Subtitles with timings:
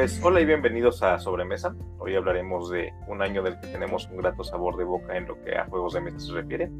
[0.00, 1.76] Pues hola y bienvenidos a Sobremesa.
[1.98, 5.38] Hoy hablaremos de un año del que tenemos un grato sabor de boca en lo
[5.44, 6.70] que a juegos de mesa se refiere.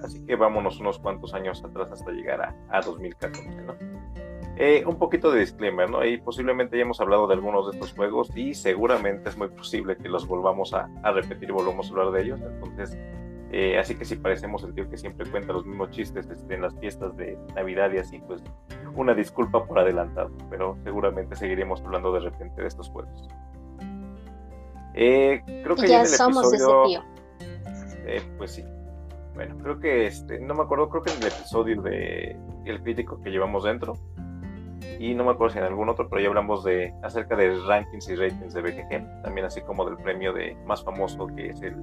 [0.00, 3.74] Así que vámonos unos cuantos años atrás hasta llegar a, a 2014, ¿no?
[4.58, 6.04] Eh, un poquito de disclaimer, ¿no?
[6.04, 9.96] Y posiblemente ya hemos hablado de algunos de estos juegos y seguramente es muy posible
[9.96, 12.40] que los volvamos a, a repetir volvamos a hablar de ellos.
[12.40, 12.96] Entonces,
[13.58, 16.60] eh, así que si parecemos el tío que siempre cuenta los mismos chistes este, en
[16.60, 18.42] las fiestas de Navidad y así, pues
[18.94, 23.30] una disculpa por adelantado, pero seguramente seguiremos hablando de repente de estos juegos.
[24.92, 27.02] Eh, creo que ya, somos episodio,
[27.66, 28.06] ese tío.
[28.06, 28.64] Eh, pues sí.
[29.34, 32.36] Bueno, creo que este, no me acuerdo, creo que en el episodio de
[32.66, 33.94] El crítico que llevamos dentro,
[35.00, 38.06] y no me acuerdo si en algún otro, pero ya hablamos de acerca de rankings
[38.10, 41.74] y ratings de BGG, también así como del premio de más famoso que es el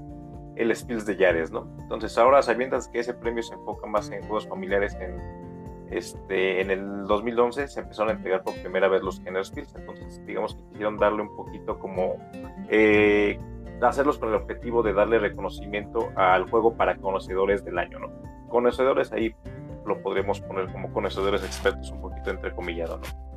[0.56, 1.68] el Spills de Yares, ¿no?
[1.80, 5.18] Entonces ahora sabiendas que ese premio se enfoca más en juegos familiares, en,
[5.92, 10.26] este, en el 2011 se empezaron a entregar por primera vez los Kenner Spills, entonces
[10.26, 12.18] digamos que quisieron darle un poquito como...
[12.70, 13.40] Eh,
[13.81, 18.09] hacerlos con el objetivo de darle reconocimiento al juego para conocedores del año, ¿no?
[18.48, 19.36] Conocedores ahí
[19.86, 23.33] lo podríamos poner como conocedores expertos, un poquito entrecomillado, ¿no?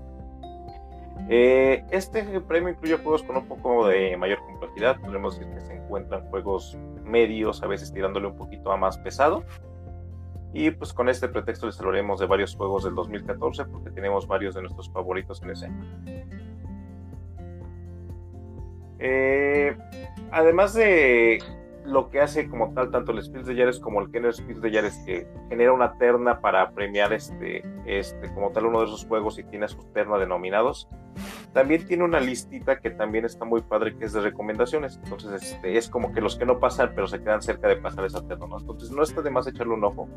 [1.29, 5.75] Eh, este premio incluye juegos con un poco de mayor complejidad, podemos decir que se
[5.75, 9.45] encuentran juegos medios, a veces tirándole un poquito a más pesado.
[10.53, 14.55] Y pues con este pretexto les hablaremos de varios juegos del 2014 porque tenemos varios
[14.55, 15.85] de nuestros favoritos en ese año.
[18.99, 19.77] Eh,
[20.31, 21.43] además de
[21.87, 24.71] lo que hace como tal tanto el Spills de Yares como el Kenner Spills de
[24.71, 29.39] Yares que genera una terna para premiar este, este como tal uno de esos juegos
[29.39, 30.89] y tiene su terna de nominados
[31.53, 35.79] también tiene una listita que también está muy padre que es de recomendaciones entonces este,
[35.79, 38.47] es como que los que no pasan pero se quedan cerca de pasar esa terna
[38.47, 38.59] ¿no?
[38.59, 40.09] entonces no está de más echarle un ojo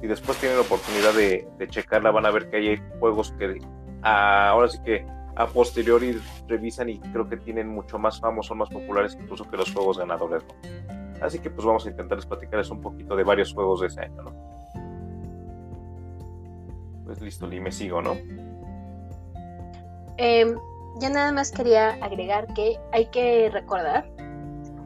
[0.00, 3.58] si después tienen la oportunidad de, de checarla van a ver que hay juegos que
[4.02, 5.04] ahora sí que
[5.36, 9.56] a posteriori revisan y creo que tienen mucho más famos, son más populares incluso que
[9.58, 10.42] los juegos ganadores.
[10.44, 11.05] ¿no?
[11.20, 14.22] Así que pues vamos a intentarles platicarles un poquito de varios juegos de ese año,
[14.22, 14.46] ¿no?
[17.04, 18.16] Pues listo, y me sigo, ¿no?
[20.18, 20.54] Eh,
[20.98, 24.10] ya nada más quería agregar que hay que recordar,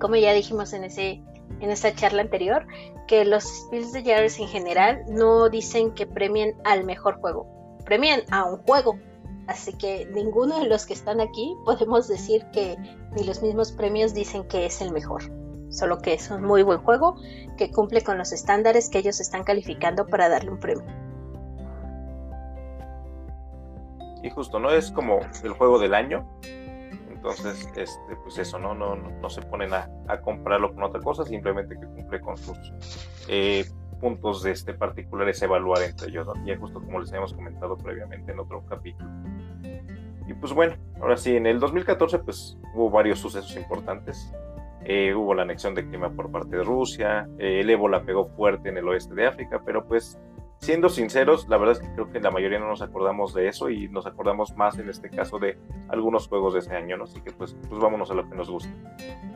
[0.01, 1.23] como ya dijimos en ese
[1.61, 2.67] en esta charla anterior,
[3.07, 7.47] que los Spills de Jarvis en general no dicen que premien al mejor juego,
[7.85, 8.99] premian a un juego.
[9.47, 12.77] Así que ninguno de los que están aquí podemos decir que
[13.17, 15.25] ni los mismos premios dicen que es el mejor
[15.71, 17.17] solo que es un muy buen juego
[17.57, 20.85] que cumple con los estándares que ellos están calificando para darle un premio.
[24.23, 24.71] Y justo, ¿no?
[24.71, 26.27] Es como el juego del año.
[27.11, 28.75] Entonces, este, pues eso, ¿no?
[28.75, 29.89] No, no, se ponen a,
[30.23, 32.59] comprarlo con otra cosa, simplemente que cumple con sus
[33.29, 33.67] eh,
[34.01, 36.35] puntos de este particulares evaluar entre ellos, ¿no?
[36.59, 39.09] Justo como les habíamos comentado previamente en otro capítulo.
[40.27, 44.33] Y pues bueno, ahora sí, en el 2014 pues hubo varios sucesos importantes.
[44.85, 48.71] Eh, hubo la anexión de Crimea por parte de Rusia, eh, el ébola pegó fuerte
[48.71, 50.19] en el oeste de África, pero pues
[50.59, 53.69] siendo sinceros, la verdad es que creo que la mayoría no nos acordamos de eso
[53.69, 55.59] y nos acordamos más en este caso de
[55.89, 57.05] algunos juegos de ese año, ¿no?
[57.05, 58.71] Así que pues, pues vámonos a lo que nos gusta.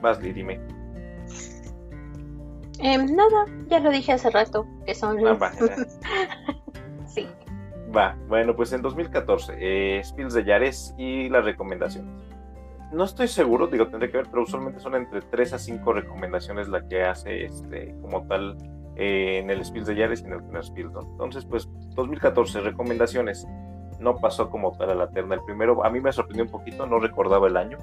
[0.00, 0.60] Vasli, dime.
[2.78, 5.18] Em, nada, ya lo dije hace rato, que son...
[5.26, 5.52] Ah,
[7.06, 7.26] sí.
[7.94, 12.33] Va, bueno, pues en 2014, eh, Spills de Yares y las recomendaciones
[12.94, 16.68] no estoy seguro, digo, tendré que ver, pero usualmente son entre 3 a 5 recomendaciones
[16.68, 18.56] la que hace este como tal
[18.96, 23.46] eh, en el Spills de Yares y en el Kenner Entonces, pues 2014, recomendaciones.
[24.00, 25.36] No pasó como tal a la terna.
[25.36, 27.78] El primero, a mí me sorprendió un poquito, no recordaba el año.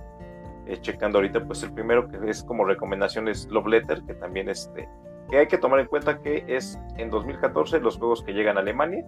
[0.67, 4.87] Eh, checando ahorita, pues el primero que es como recomendaciones Love Letter, que también este,
[5.29, 8.61] que hay que tomar en cuenta que es en 2014 los juegos que llegan a
[8.61, 9.03] Alemania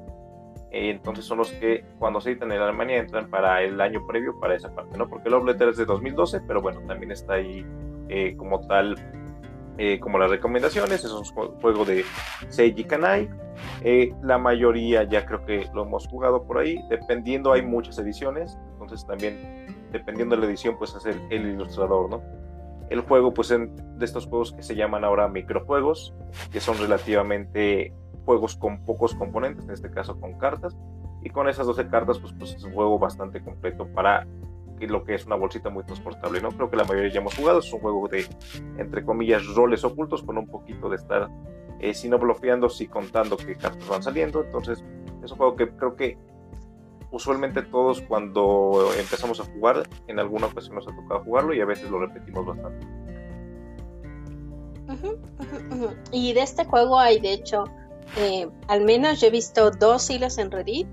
[0.73, 4.55] entonces son los que cuando se editan en Alemania entran para el año previo para
[4.55, 5.07] esa parte, ¿no?
[5.07, 7.65] Porque Love Letter es de 2012, pero bueno, también está ahí
[8.09, 8.95] eh, como tal,
[9.77, 12.03] eh, como las recomendaciones, es un juego de
[12.49, 13.29] Seiji Kanai,
[14.23, 19.05] la mayoría ya creo que lo hemos jugado por ahí, dependiendo hay muchas ediciones, entonces
[19.05, 22.21] también dependiendo de la edición pues hacer el ilustrador, ¿no?
[22.89, 23.69] El juego pues de
[24.01, 26.13] estos juegos que se llaman ahora microjuegos,
[26.51, 27.93] que son relativamente
[28.25, 30.75] juegos con pocos componentes, en este caso con cartas,
[31.21, 34.27] y con esas 12 cartas pues, pues es un juego bastante completo para
[34.87, 36.49] lo que es una bolsita muy transportable, ¿no?
[36.49, 38.25] Creo que la mayoría ya hemos jugado, es un juego de,
[38.77, 41.29] entre comillas, roles ocultos con un poquito de estar,
[41.79, 44.83] eh, si no bloqueando, si contando qué cartas van saliendo, entonces
[45.23, 46.17] es un juego que creo que
[47.11, 51.65] usualmente todos cuando empezamos a jugar, en alguna ocasión nos ha tocado jugarlo y a
[51.65, 52.87] veces lo repetimos bastante.
[56.11, 57.63] Y de este juego hay de hecho
[58.17, 60.87] eh, al menos yo he visto dos hilos en Reddit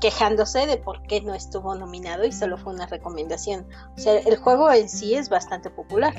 [0.00, 3.66] quejándose de por qué no estuvo nominado y solo fue una recomendación.
[3.96, 6.14] O sea, el juego en sí es bastante popular.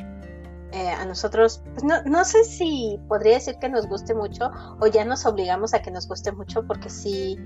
[0.74, 4.88] Eh, a nosotros, pues no, no sé si podría decir que nos guste mucho o
[4.88, 7.38] ya nos obligamos a que nos guste mucho porque sí,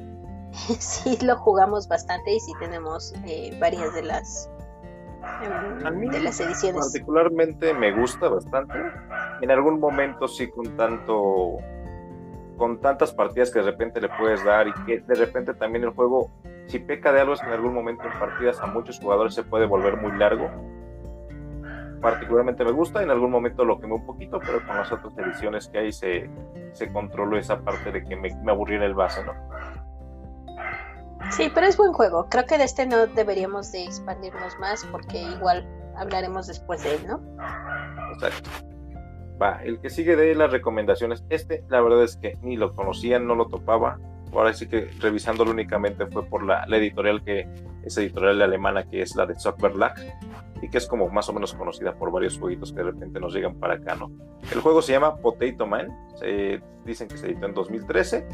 [0.80, 4.50] sí lo jugamos bastante y sí tenemos eh, varias de las
[5.44, 6.84] em, de las ediciones.
[6.84, 8.74] Particularmente me gusta bastante.
[9.42, 11.58] En algún momento sí con tanto
[12.62, 15.90] con tantas partidas que de repente le puedes dar y que de repente también el
[15.90, 16.30] juego,
[16.68, 19.42] si peca de algo, es que en algún momento en partidas a muchos jugadores se
[19.42, 20.48] puede volver muy largo.
[22.04, 25.70] Particularmente me gusta, en algún momento lo quemé un poquito, pero con las otras ediciones
[25.70, 26.30] que hay se,
[26.74, 29.34] se controló esa parte de que me, me aburriera el base, ¿no?
[31.32, 32.28] Sí, pero es buen juego.
[32.30, 35.66] Creo que de este no deberíamos de expandirnos más porque igual
[35.96, 37.20] hablaremos después de él, ¿no?
[38.14, 38.52] Exacto.
[39.42, 43.20] Va, el que sigue de las recomendaciones, este la verdad es que ni lo conocía,
[43.20, 43.98] no lo topaba.
[44.34, 47.48] Ahora sí que revisándolo únicamente fue por la, editorial que
[47.84, 49.94] es editorial alemana que es la de Zuckerberg
[50.62, 53.34] y que es como más o menos conocida por varios jueguitos que de repente nos
[53.34, 54.12] llegan para acá, ¿no?
[54.54, 55.88] El juego se llama Potato Man,
[56.86, 58.26] dicen que se editó en 2013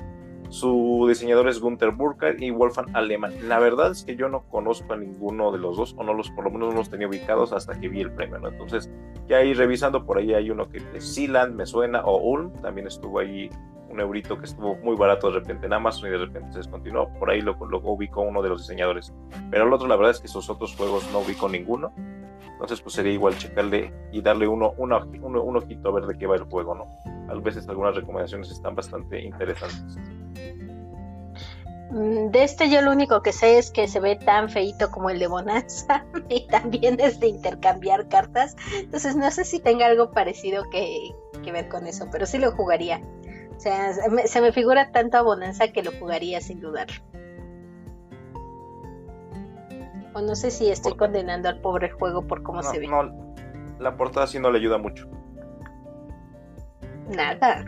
[0.50, 3.34] su diseñador es Gunther Burkhardt y Wolfgang Alemann.
[3.48, 6.30] La verdad es que yo no conozco a ninguno de los dos, o no los,
[6.32, 8.48] por lo menos no los tenía ubicados hasta que vi el premio, ¿no?
[8.48, 8.90] Entonces,
[9.28, 12.88] ya ahí revisando, por ahí hay uno que de Sealand me suena, o Ulm, también
[12.88, 13.50] estuvo ahí
[13.90, 17.10] un eurito que estuvo muy barato de repente en Amazon y de repente se descontinuó.
[17.20, 19.14] Por ahí lo, lo ubicó uno de los diseñadores.
[19.50, 21.94] Pero el otro, la verdad es que esos otros juegos no ubicó ninguno.
[22.58, 26.26] Entonces, pues sería igual checarle y darle uno, uno, un ojito a ver de qué
[26.26, 26.88] va el juego, ¿no?
[27.32, 29.98] A veces algunas recomendaciones están bastante interesantes.
[31.90, 35.10] Mm, de este yo lo único que sé es que se ve tan feito como
[35.10, 38.56] el de Bonanza y también es de intercambiar cartas.
[38.76, 41.14] Entonces no sé si tenga algo parecido que,
[41.52, 43.02] ver con eso, pero sí lo jugaría.
[43.56, 46.88] O sea, se me, figura tanto a Bonanza que lo jugaría sin dudar.
[50.14, 52.88] O no sé si estoy condenando al pobre juego por cómo se ve.
[52.88, 53.36] No,
[53.80, 55.08] la portada sí no le ayuda mucho.
[57.08, 57.66] Nada.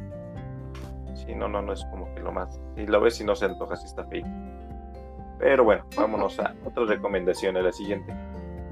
[1.36, 2.60] No, no, no es como que lo más.
[2.76, 4.26] Si lo ves y no se antoja, si está feo.
[5.40, 8.14] Pero bueno, vámonos a otra recomendación, a la siguiente.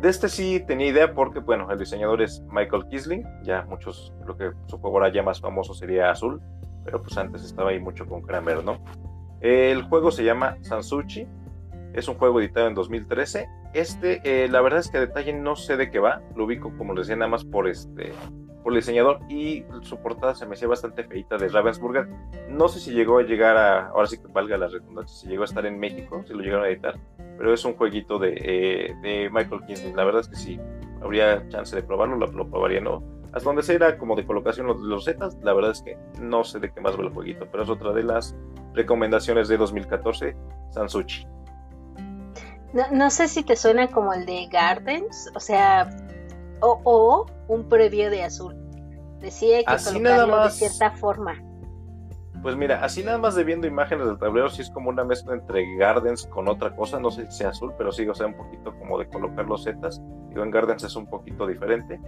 [0.01, 3.25] De este sí tenía idea porque, bueno, el diseñador es Michael Kisling.
[3.43, 6.41] Ya muchos, lo que su juego ahora ya más famoso sería Azul,
[6.85, 8.77] pero pues antes estaba ahí mucho con Kramer, ¿no?
[9.41, 11.27] El juego se llama Sansuchi.
[11.97, 13.49] Es un juego editado en 2013.
[13.73, 16.21] Este, eh, la verdad es que a detalle no sé de qué va.
[16.35, 18.13] Lo ubico, como les decía, nada más por este
[18.61, 22.07] por el diseñador y su portada se me hacía bastante feita de Ravensburger.
[22.49, 25.41] No sé si llegó a llegar a, ahora sí que valga la redundancia, si llegó
[25.41, 26.99] a estar en México, si lo llegaron a editar,
[27.37, 29.95] pero es un jueguito de, eh, de Michael Kingston.
[29.95, 30.59] La verdad es que si
[31.01, 33.01] habría chance de probarlo, lo, lo probaría, ¿no?
[33.31, 36.59] Hasta donde sea como de colocación los, los zetas, la verdad es que no sé
[36.59, 38.35] de qué más va el jueguito, pero es otra de las
[38.73, 40.35] recomendaciones de 2014,
[40.71, 41.25] Sansuchi.
[42.73, 45.89] No, no sé si te suena como el de Gardens, o sea,
[46.61, 48.55] o, un previo de azul.
[49.19, 51.41] Decía que así colocarlo de cierta forma.
[52.41, 55.33] Pues mira, así nada más de viendo imágenes del tablero, sí es como una mezcla
[55.33, 58.35] entre Gardens con otra cosa, no sé si sea azul, pero sí, o sea, un
[58.35, 60.01] poquito como de colocar los zetas.
[60.29, 61.99] Digo, en Gardens es un poquito diferente,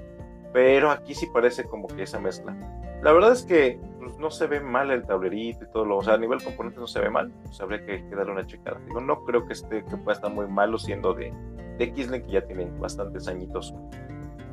[0.53, 2.55] pero aquí sí parece como que esa mezcla.
[3.01, 6.03] La verdad es que pues, no se ve mal el tablerito y todo lo, o
[6.03, 8.79] sea, a nivel componente no se ve mal, pues habría que, darle una checada.
[8.85, 11.33] Digo, no creo que esté, que pueda estar muy malo siendo de,
[11.77, 13.73] de que ya tienen bastantes añitos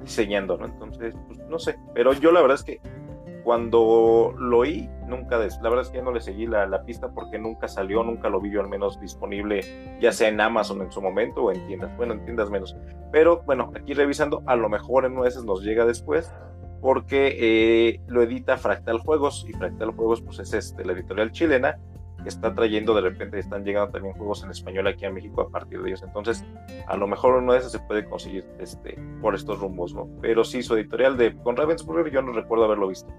[0.03, 0.67] diseñando, ¿no?
[0.67, 2.81] Entonces, pues, no sé, pero yo la verdad es que
[3.47, 7.38] cuando lo oí, nunca, la verdad es que ya no le seguí la, pista porque
[7.38, 9.61] nunca salió, nunca lo vi yo al menos disponible,
[10.00, 12.76] ya sea en Amazon en su momento o en tiendas, bueno, en tiendas menos.
[13.12, 16.29] Pero bueno, aquí revisando, a lo mejor en veces nos llega después
[16.80, 21.78] porque eh, lo edita Fractal Juegos y Fractal Juegos pues es este, la editorial chilena
[22.28, 25.80] está trayendo de repente, están llegando también juegos en español aquí a México a partir
[25.83, 26.02] de ellos.
[26.02, 26.45] Entonces,
[26.87, 30.09] a lo mejor uno de esos se puede conseguir este, por estos rumbos, ¿no?
[30.21, 33.12] Pero sí, su editorial de con Ravensburger yo no recuerdo haberlo visto.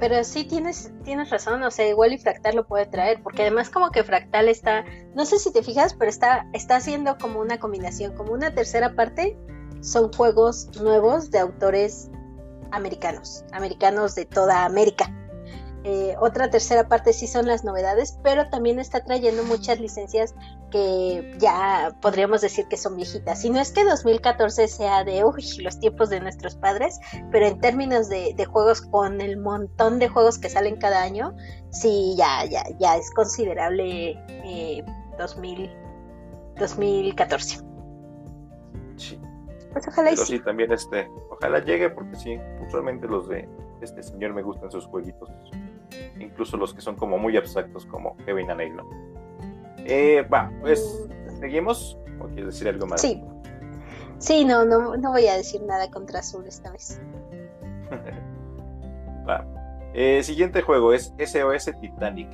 [0.00, 3.68] Pero sí tienes, tienes razón, o sea, igual y Fractal lo puede traer, porque además
[3.68, 4.84] como que Fractal está,
[5.16, 8.94] no sé si te fijas, pero está, está haciendo como una combinación, como una tercera
[8.94, 9.36] parte,
[9.80, 12.10] son juegos nuevos de autores
[12.70, 15.12] americanos, americanos de toda América.
[15.84, 20.34] Eh, otra tercera parte sí son las novedades, pero también está trayendo muchas licencias
[20.70, 23.40] que ya podríamos decir que son viejitas.
[23.40, 26.98] Si no es que 2014 sea de los tiempos de nuestros padres,
[27.30, 31.34] pero en términos de, juegos, con el montón de juegos que salen cada año,
[31.70, 34.18] sí, ya, ya, ya es considerable
[35.16, 35.70] 2000, eh,
[36.58, 37.60] 2014.
[38.96, 39.18] Sí.
[39.78, 40.40] Pues ojalá pero sí.
[40.40, 43.48] también este, ojalá llegue porque sí, usualmente los de
[43.80, 45.30] este señor me gustan sus jueguitos
[46.18, 48.60] incluso los que son como muy abstractos como Kevin and
[49.84, 51.08] Eh, va, pues,
[51.40, 51.98] ¿seguimos?
[52.20, 53.00] ¿O quieres decir algo más?
[53.00, 53.22] Sí.
[54.18, 57.00] Sí, no, no, no voy a decir nada contra Azul esta vez.
[59.28, 59.46] va.
[59.94, 62.28] Eh, siguiente juego es SOS Titanic.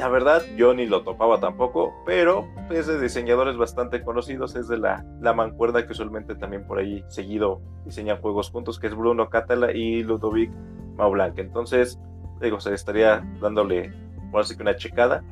[0.00, 4.78] La verdad, yo ni lo topaba tampoco, pero es de diseñadores bastante conocidos, es de
[4.78, 9.28] la, la mancuerda que usualmente también por ahahí seguido diseñan juegos juntos, que es Bruno
[9.28, 10.50] Catala y Ludovic
[10.96, 11.38] Maublanc.
[11.38, 12.00] Entonces,
[12.40, 13.92] digo, se estaría dándole,
[14.32, 15.22] por así que una checada.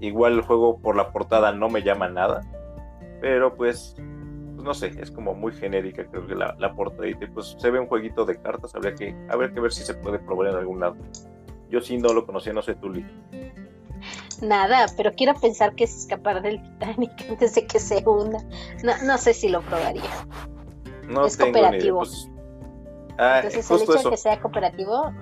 [0.00, 2.40] Igual el juego por la portada no me llama nada,
[3.20, 3.94] pero pues,
[4.54, 7.70] pues no sé, es como muy genérica creo que la, la portada y pues se
[7.70, 10.56] ve un jueguito de cartas, habría que, habría que ver si se puede probar en
[10.56, 10.96] algún lado.
[11.68, 12.90] Yo sí no lo conocía, no sé tú,
[14.44, 18.38] Nada, pero quiero pensar que es escapar del Titanic antes de que se hunda.
[18.82, 20.02] No, no sé si lo probaría.
[21.08, 21.98] No es cooperativo.
[21.98, 22.30] Pues,
[23.18, 25.12] ah, Entonces, el hecho de que sea cooperativo.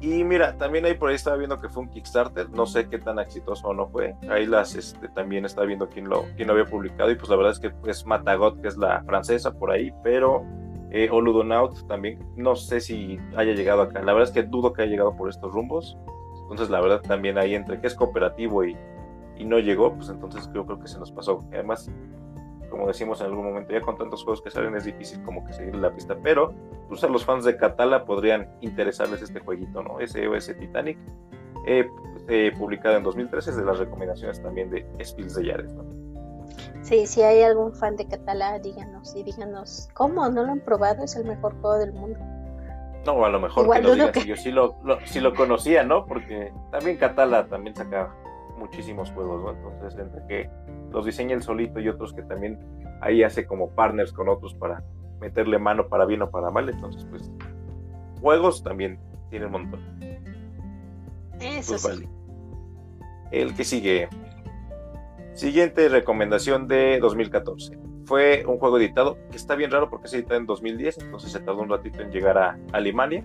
[0.00, 2.98] Y mira, también ahí por ahí estaba viendo que fue un Kickstarter, no sé qué
[2.98, 4.14] tan exitoso o no fue.
[4.30, 7.36] Ahí las este, también estaba viendo quién lo, quién lo había publicado y pues la
[7.36, 10.44] verdad es que es Matagot, que es la francesa por ahí, pero
[10.92, 14.00] eh, Oludonaut también, no sé si haya llegado acá.
[14.00, 15.98] La verdad es que dudo que haya llegado por estos rumbos.
[16.50, 18.76] Entonces, la verdad, también ahí entre que es cooperativo y,
[19.36, 21.44] y no llegó, pues entonces yo creo que se nos pasó.
[21.52, 21.90] Además,
[22.70, 25.52] como decimos en algún momento, ya con tantos juegos que salen es difícil como que
[25.52, 26.52] seguir la pista, pero
[26.88, 29.98] pues los fans de Catala podrían interesarles este jueguito, ¿no?
[30.00, 30.98] SOS Titanic,
[31.66, 31.88] eh,
[32.28, 35.84] eh, publicado en 2013, es de las recomendaciones también de Spills de Yares, ¿no?
[36.82, 40.28] Sí, si hay algún fan de Catala, díganos y díganos, ¿cómo?
[40.28, 41.04] ¿No lo han probado?
[41.04, 42.18] Es el mejor juego del mundo.
[43.06, 46.04] No, a lo mejor que lo digas, yo sí lo, lo conocía, ¿no?
[46.06, 48.14] Porque también Catala también saca
[48.58, 49.50] muchísimos juegos, ¿no?
[49.50, 50.50] Entonces, entre que
[50.90, 52.58] los diseña el solito y otros que también
[53.00, 54.82] ahí hace como partners con otros para
[55.20, 57.30] meterle mano para bien o para mal, entonces, pues,
[58.20, 58.98] juegos también
[59.30, 59.80] tiene un montón.
[61.40, 62.08] Eso pues, sí.
[63.30, 64.08] El que sigue.
[65.34, 70.34] Siguiente recomendación de 2014 fue un juego editado que está bien raro porque se editó
[70.34, 73.22] en 2010, entonces se tardó un ratito en llegar a Alemania.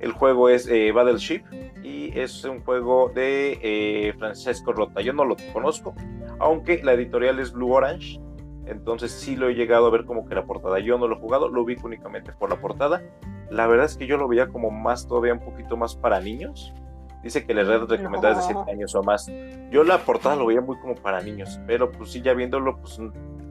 [0.00, 1.44] El juego es eh, Battleship
[1.84, 5.00] y es un juego de eh, Francesco Rota.
[5.00, 5.94] Yo no lo conozco,
[6.40, 8.20] aunque la editorial es Blue Orange,
[8.66, 10.80] entonces sí lo he llegado a ver como que la portada.
[10.80, 13.02] Yo no lo he jugado, lo vi únicamente por la portada.
[13.48, 16.74] La verdad es que yo lo veía como más, todavía un poquito más para niños.
[17.22, 19.30] Dice que le red recomendada de 7 años o más.
[19.70, 22.98] Yo la portada lo veía muy como para niños, pero pues sí, ya viéndolo, pues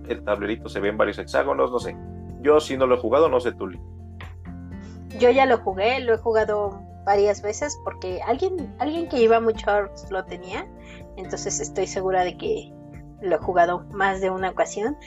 [0.10, 1.96] el tablerito se ve en varios hexágonos, no sé.
[2.42, 3.80] Yo si no lo he jugado, no sé Tuli.
[5.20, 9.66] Yo ya lo jugué, lo he jugado varias veces porque alguien, alguien que iba mucho
[10.10, 10.68] lo tenía,
[11.18, 12.74] entonces estoy segura de que
[13.22, 14.98] lo he jugado más de una ocasión.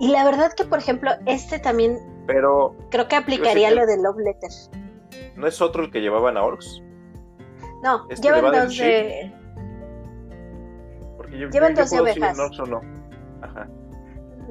[0.00, 4.18] Y la verdad que, por ejemplo, este también Pero creo que aplicaría lo de Love
[4.18, 4.50] Letter.
[5.36, 6.82] ¿No es otro el que llevaban a Orcs?
[7.82, 9.32] No, este llevan dos de...
[11.50, 12.36] llevan dos de ovejas.
[12.68, 12.80] no.
[13.40, 13.68] Ajá.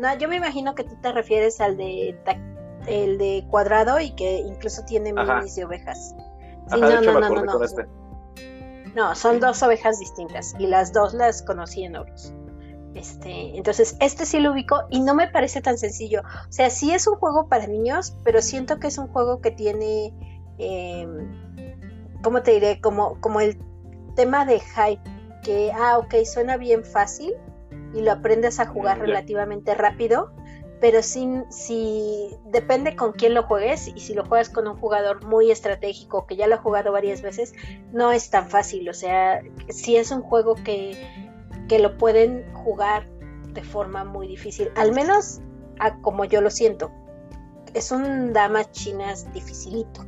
[0.01, 2.17] No, yo me imagino que tú te refieres al de
[2.87, 6.15] el de cuadrado y que incluso tiene minis de ovejas.
[6.73, 7.63] Sí, no, no, no, no, no.
[7.63, 7.85] Este.
[8.95, 12.33] No, son dos ovejas distintas y las dos las conocí en Oros.
[12.95, 16.21] Este, entonces, este sí lo ubico y no me parece tan sencillo.
[16.49, 19.51] O sea, sí es un juego para niños, pero siento que es un juego que
[19.51, 20.13] tiene,
[20.57, 21.07] eh,
[22.23, 22.81] ¿cómo te diré?
[22.81, 23.57] Como, como el
[24.15, 25.01] tema de hype,
[25.43, 27.33] que, ah, ok, suena bien fácil,
[27.93, 30.31] y lo aprendes a jugar relativamente rápido,
[30.79, 35.51] pero si depende con quién lo juegues y si lo juegas con un jugador muy
[35.51, 37.53] estratégico que ya lo ha jugado varias veces,
[37.91, 40.97] no es tan fácil, o sea, si es un juego que,
[41.67, 43.07] que lo pueden jugar
[43.53, 45.41] de forma muy difícil, al menos
[46.01, 46.91] como yo lo siento.
[47.73, 50.05] Es un damas chinas dificilito.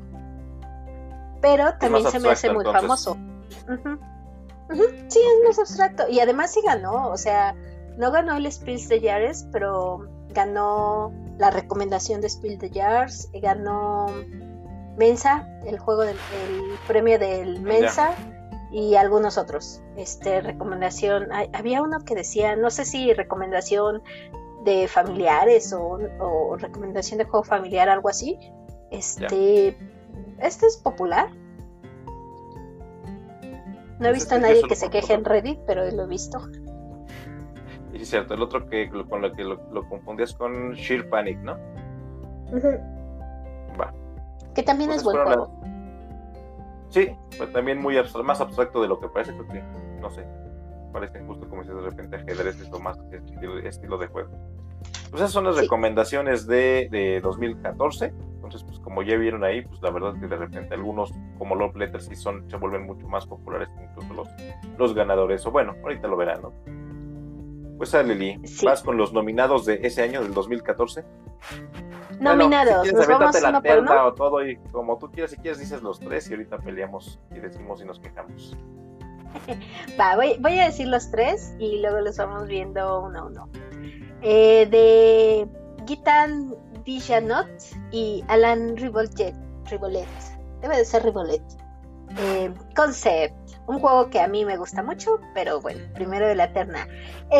[1.41, 3.17] Pero también se me hace muy famoso.
[5.07, 6.07] Sí, es más abstracto.
[6.09, 7.55] Y además sí ganó, o sea,
[7.97, 14.07] no ganó el Spiel de Jars, pero ganó la recomendación de Spiel de Jars, ganó
[14.97, 16.17] Mensa, el juego del
[16.88, 18.15] premio del Mensa
[18.71, 19.81] y algunos otros.
[19.97, 24.01] Este recomendación, había uno que decía, no sé si recomendación
[24.63, 28.39] de familiares o, recomendación de juego familiar, algo así.
[28.91, 29.77] Este,
[30.39, 31.29] este es popular.
[34.00, 36.39] No he pues visto a nadie que se queje en Reddit, pero lo he visto.
[38.03, 41.53] Es cierto, el otro que con lo que lo, confundías con Sheer Panic, ¿no?
[43.79, 43.93] Va.
[44.53, 45.50] Que también es buen juego.
[46.89, 47.95] Sí, pues también muy
[48.25, 49.63] más abstracto de lo que parece, porque,
[50.01, 50.27] no sé,
[50.91, 53.00] parece justo como si de repente ajedrez o más
[53.63, 54.31] estilo, de juego.
[55.10, 58.07] Pues esas son las recomendaciones de, de, 2014.
[58.07, 61.55] Entonces, pues como ya vieron ahí, pues la verdad es que de repente algunos como
[61.55, 64.27] Love Letters sí son, se vuelven mucho más populares en incluso los,
[64.77, 66.82] los ganadores, o bueno, ahorita lo verán, ¿no?
[67.77, 71.03] Pues sale Lili, vas con los nominados de ese año, del 2014.
[72.19, 75.99] Nominados, nos vamos la terna o todo y como tú quieras, si quieres dices los
[75.99, 78.55] tres y ahorita peleamos y decimos y nos quejamos.
[79.99, 83.49] Va, voy, voy, a decir los tres y luego los vamos viendo uno a uno.
[84.21, 85.47] Eh, de
[85.85, 87.49] Gitan Dijanot
[87.91, 89.33] y Alan Rivolet.
[89.69, 90.07] Rivolet.
[90.61, 91.41] Debe de ser Rivolet.
[92.17, 96.51] Eh, Concept, un juego que a mí me gusta mucho, pero bueno, primero de la
[96.51, 96.88] terna.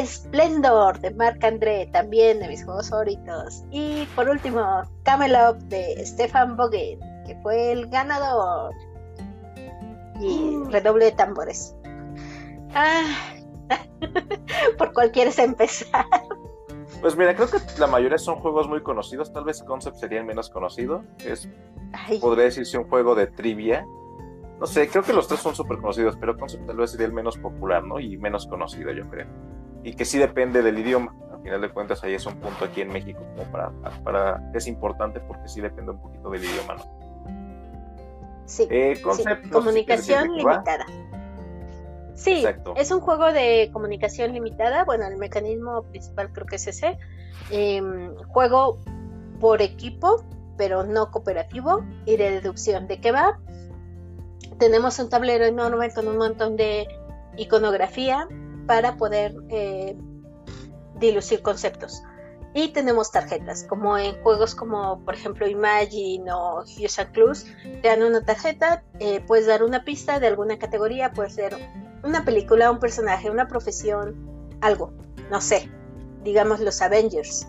[0.06, 3.64] Splendor de Marc André, también de mis juegos favoritos.
[3.72, 8.74] Y por último, Camelot de Stefan Bogen, que fue el ganador.
[10.20, 10.72] Y mm.
[10.72, 11.76] redoble de tambores.
[12.74, 13.04] Ah,
[14.78, 16.06] ¿por cuál quieres empezar?
[17.02, 19.34] Pues mira, creo que la mayoría son juegos muy conocidos.
[19.34, 21.04] Tal vez Concept sería el menos conocido.
[21.26, 21.50] Es,
[22.22, 23.86] podría decirse un juego de trivia.
[24.64, 27.12] No sé, creo que los tres son súper conocidos, pero Concept tal vez sería el
[27.12, 28.00] menos popular, ¿no?
[28.00, 29.28] Y menos conocido, yo creo.
[29.84, 31.14] Y que sí depende del idioma.
[31.34, 33.72] Al final de cuentas, ahí es un punto aquí en México como para,
[34.06, 38.46] para es importante porque sí depende un poquito del idioma, ¿no?
[38.46, 39.02] Sí, eh,
[39.52, 40.86] comunicación limitada.
[42.14, 42.46] Sí,
[42.78, 44.86] es un juego de comunicación limitada.
[44.86, 46.98] Bueno, el mecanismo principal creo que es ese.
[47.52, 48.80] Em, juego
[49.42, 50.24] por equipo,
[50.56, 52.88] pero no cooperativo y de deducción.
[52.88, 53.42] ¿De qué va?
[54.58, 56.88] Tenemos un tablero enorme con un montón de
[57.38, 58.28] iconografía
[58.68, 59.96] para poder eh,
[61.00, 62.04] dilucir conceptos.
[62.56, 67.48] Y tenemos tarjetas, como en juegos como por ejemplo Imagine o Hughes Clues,
[67.82, 71.58] te dan una tarjeta, eh, puedes dar una pista de alguna categoría, puede ser
[72.04, 74.16] una película, un personaje, una profesión,
[74.62, 74.94] algo,
[75.32, 75.68] no sé,
[76.24, 77.48] digamos los Avengers.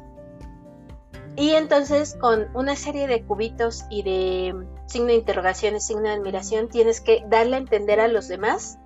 [1.37, 4.55] Y entonces con una serie de cubitos y de
[4.87, 8.79] signo de interrogación y signo de admiración tienes que darle a entender a los demás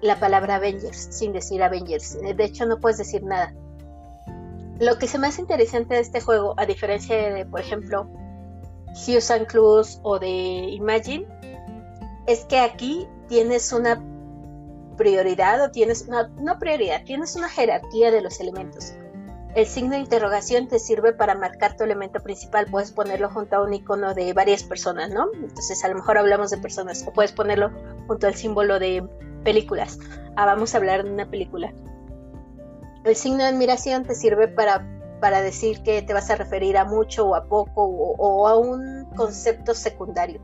[0.00, 2.18] la palabra Avengers sin decir Avengers.
[2.20, 3.52] De hecho no puedes decir nada.
[4.78, 8.06] Lo que se me hace interesante de este juego, a diferencia de, por ejemplo,
[8.88, 11.26] Hughes and Clues o de Imagine,
[12.26, 14.02] es que aquí tienes una
[14.96, 16.06] prioridad o tienes
[16.60, 18.92] prioridad, tienes una jerarquía de los elementos.
[19.56, 23.62] El signo de interrogación te sirve para marcar tu elemento principal, puedes ponerlo junto a
[23.62, 25.30] un icono de varias personas, ¿no?
[25.32, 27.70] Entonces a lo mejor hablamos de personas o puedes ponerlo
[28.06, 29.08] junto al símbolo de
[29.44, 29.98] películas.
[30.36, 31.72] Ah, vamos a hablar de una película.
[33.04, 34.86] El signo de admiración te sirve para,
[35.22, 39.06] para decir que te vas a referir a mucho o a poco o, a un
[39.16, 40.38] concepto secundario.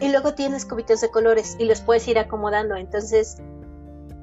[0.00, 2.74] Y luego tienes cubitos de colores y los puedes ir acomodando.
[2.74, 3.36] Entonces,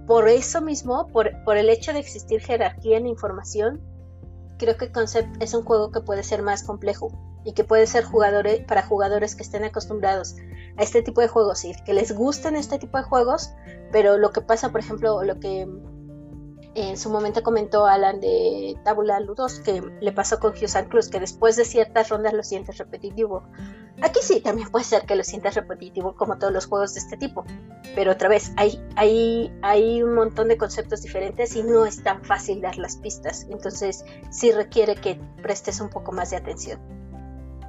[0.08, 3.93] por eso mismo, por, por el hecho de existir jerarquía en información,
[4.64, 7.12] creo que Concept es un juego que puede ser más complejo
[7.46, 10.36] y que puede ser jugadores, para jugadores que estén acostumbrados
[10.78, 13.54] a este tipo de juegos y que les gusten este tipo de juegos,
[13.92, 15.68] pero lo que pasa, por ejemplo, lo que
[16.76, 21.20] en su momento comentó Alan de Tabula Ludos que le pasó con Hughes Cruz, que
[21.20, 23.44] después de ciertas rondas lo sientes repetitivo.
[24.02, 27.16] Aquí sí, también puede ser que lo sientas repetitivo como todos los juegos de este
[27.16, 27.46] tipo,
[27.96, 32.24] pero otra vez, hay, hay, hay un montón de conceptos diferentes y no es tan
[32.24, 37.03] fácil dar las pistas, entonces sí requiere que prestes un poco más de atención.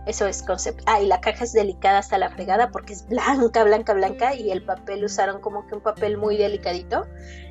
[0.07, 0.85] Eso es concepto.
[0.87, 4.51] Ah, y la caja es delicada hasta la fregada porque es blanca, blanca, blanca y
[4.51, 7.07] el papel usaron como que un papel muy delicadito.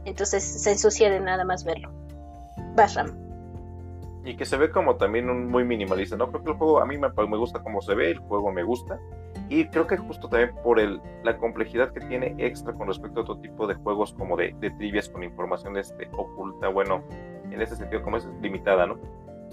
[0.05, 1.91] Entonces se ensucia de nada más verlo.
[2.75, 3.17] Basram.
[4.25, 6.29] Y que se ve como también un muy minimalista, ¿no?
[6.29, 8.63] Creo que el juego a mí me, me gusta cómo se ve, el juego me
[8.63, 8.99] gusta.
[9.49, 13.23] Y creo que justo también por el, la complejidad que tiene extra con respecto a
[13.23, 17.03] otro tipo de juegos como de, de trivias con información este, oculta, bueno,
[17.51, 18.97] en ese sentido como es limitada, ¿no?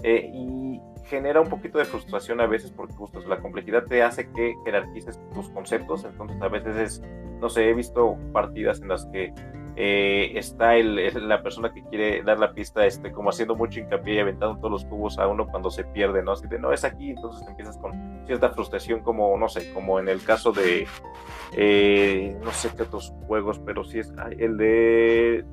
[0.03, 4.29] Eh, y genera un poquito de frustración a veces porque justo la complejidad te hace
[4.31, 7.01] que jerarquices tus conceptos, entonces a veces es,
[7.39, 9.33] no sé, he visto partidas en las que
[9.77, 14.15] eh, está el, la persona que quiere dar la pista este, como haciendo mucho hincapié
[14.15, 16.33] y aventando todos los cubos a uno cuando se pierde, ¿no?
[16.33, 20.09] Así de, no, es aquí, entonces empiezas con cierta frustración como, no sé, como en
[20.09, 20.87] el caso de,
[21.53, 25.45] eh, no sé qué otros juegos, pero sí es el de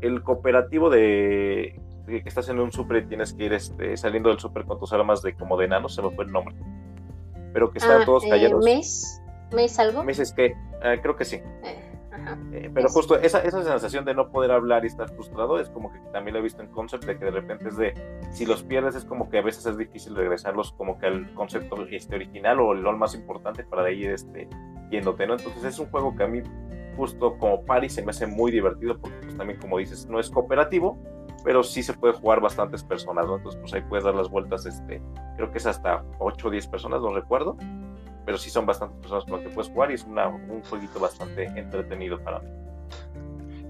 [0.00, 4.38] el cooperativo de que estás en un super y tienes que ir este, saliendo del
[4.38, 6.54] super con tus armas de como de enanos, se me fue el nombre.
[7.52, 8.64] Pero que están ah, todos eh, callados.
[8.64, 9.22] ¿Mes?
[9.52, 10.02] ¿Mes algo?
[10.04, 10.54] ¿Mes es que?
[10.82, 11.36] Ah, creo que sí.
[11.36, 11.94] Eh,
[12.52, 15.92] eh, pero justo esa, esa sensación de no poder hablar y estar frustrado es como
[15.92, 17.94] que también lo he visto en concept de que de repente es de
[18.30, 21.76] si los pierdes es como que a veces es difícil regresarlos como que al concepto
[21.90, 24.48] este original o el más importante para de ahí este
[24.90, 25.34] yéndote, ¿no?
[25.34, 26.42] Entonces es un juego que a mí
[26.96, 30.30] justo como Paris se me hace muy divertido porque pues, también como dices no es
[30.30, 30.98] cooperativo
[31.44, 33.36] pero sí se puede jugar bastantes personas, ¿no?
[33.36, 35.00] Entonces, pues ahí puedes dar las vueltas, este,
[35.36, 37.56] creo que es hasta 8 o 10 personas, no recuerdo.
[38.24, 40.98] pero sí son bastantes personas con las que puedes jugar y es una, un jueguito
[40.98, 42.48] bastante entretenido para mí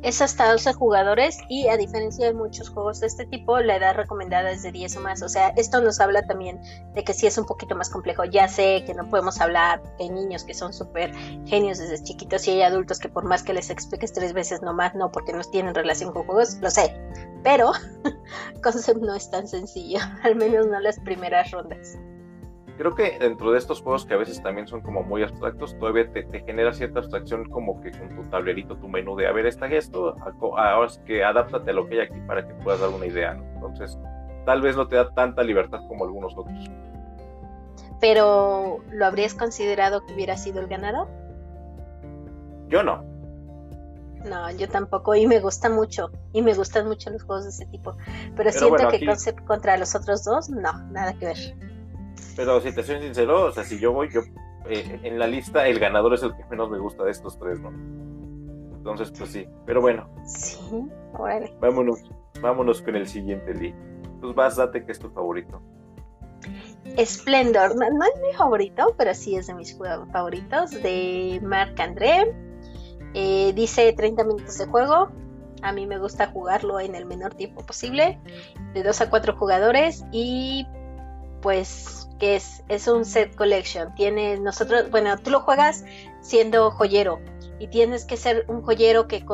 [0.04, 3.96] es hasta 12 jugadores y a diferencia de muchos juegos de este tipo, la edad
[3.96, 5.22] recomendada es de 10 o más.
[5.22, 6.60] O sea, esto nos habla también
[6.94, 8.24] de que sí es un poquito más complejo.
[8.24, 11.14] Ya sé que no podemos hablar de niños que son súper
[11.46, 14.94] genios desde chiquitos y hay adultos que por más que les expliques tres veces nomás,
[14.94, 16.94] no, porque no tienen relación con juegos, lo sé.
[17.42, 17.72] Pero
[18.62, 21.96] Concept no es tan sencillo, al menos no las primeras rondas
[22.76, 26.10] creo que dentro de estos juegos que a veces también son como muy abstractos, todavía
[26.10, 29.66] te, genera cierta abstracción como que con tu tablerito, tu menú de, a ver, está
[29.66, 30.16] esto,
[30.56, 33.34] ahora es que adáptate a lo que hay aquí para que puedas dar una idea,
[33.34, 33.44] ¿no?
[33.54, 33.98] Entonces,
[34.44, 36.70] tal vez no te da tanta libertad como algunos otros.
[38.00, 41.08] Pero, ¿lo habrías considerado que hubiera sido el ganador?
[42.68, 43.04] Yo no.
[44.24, 47.66] No, yo tampoco, y me gusta mucho, y me gustan mucho los juegos de ese
[47.66, 47.96] tipo.
[48.36, 51.73] Pero, siento que Concept contra los otros dos, no, nada que ver.
[52.36, 54.22] Pero si te soy sincero, o sea, si yo voy, yo
[54.66, 57.60] eh, en la lista el ganador es el que menos me gusta de estos tres,
[57.60, 57.70] ¿no?
[58.76, 60.08] Entonces, pues sí, pero bueno.
[60.26, 60.58] Sí,
[61.14, 61.54] órale.
[61.60, 62.00] Vámonos,
[62.40, 63.74] vámonos con el siguiente, Lee.
[64.20, 65.62] Pues vas, date que es tu favorito.
[67.02, 72.34] Splendor, no, es mi favorito, pero sí es de mis favoritos, de Marc André.
[73.14, 75.08] Eh, dice 30 minutos de juego.
[75.62, 78.20] A mí me gusta jugarlo en el menor tiempo posible,
[78.74, 80.66] de 2 a 4 jugadores y
[81.40, 83.94] pues es, un set collection.
[83.94, 85.84] Tienes nosotros, bueno, tú lo juegas
[86.20, 87.20] siendo joyero
[87.58, 89.24] y tienes que ser un joyero que,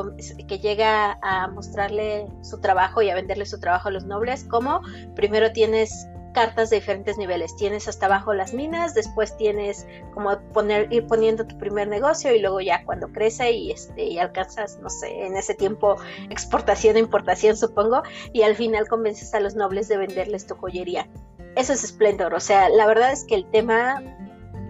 [0.46, 4.44] que llega a mostrarle su trabajo y a venderle su trabajo a los nobles.
[4.44, 4.82] Como
[5.14, 7.56] primero tienes cartas de diferentes niveles.
[7.56, 12.40] Tienes hasta abajo las minas, después tienes como poner, ir poniendo tu primer negocio y
[12.40, 15.96] luego ya cuando crece y este y alcanzas, no sé, en ese tiempo
[16.30, 21.08] exportación e importación supongo, y al final convences a los nobles de venderles tu joyería
[21.56, 22.34] eso es Splendor.
[22.34, 24.02] O sea, la verdad es que el tema,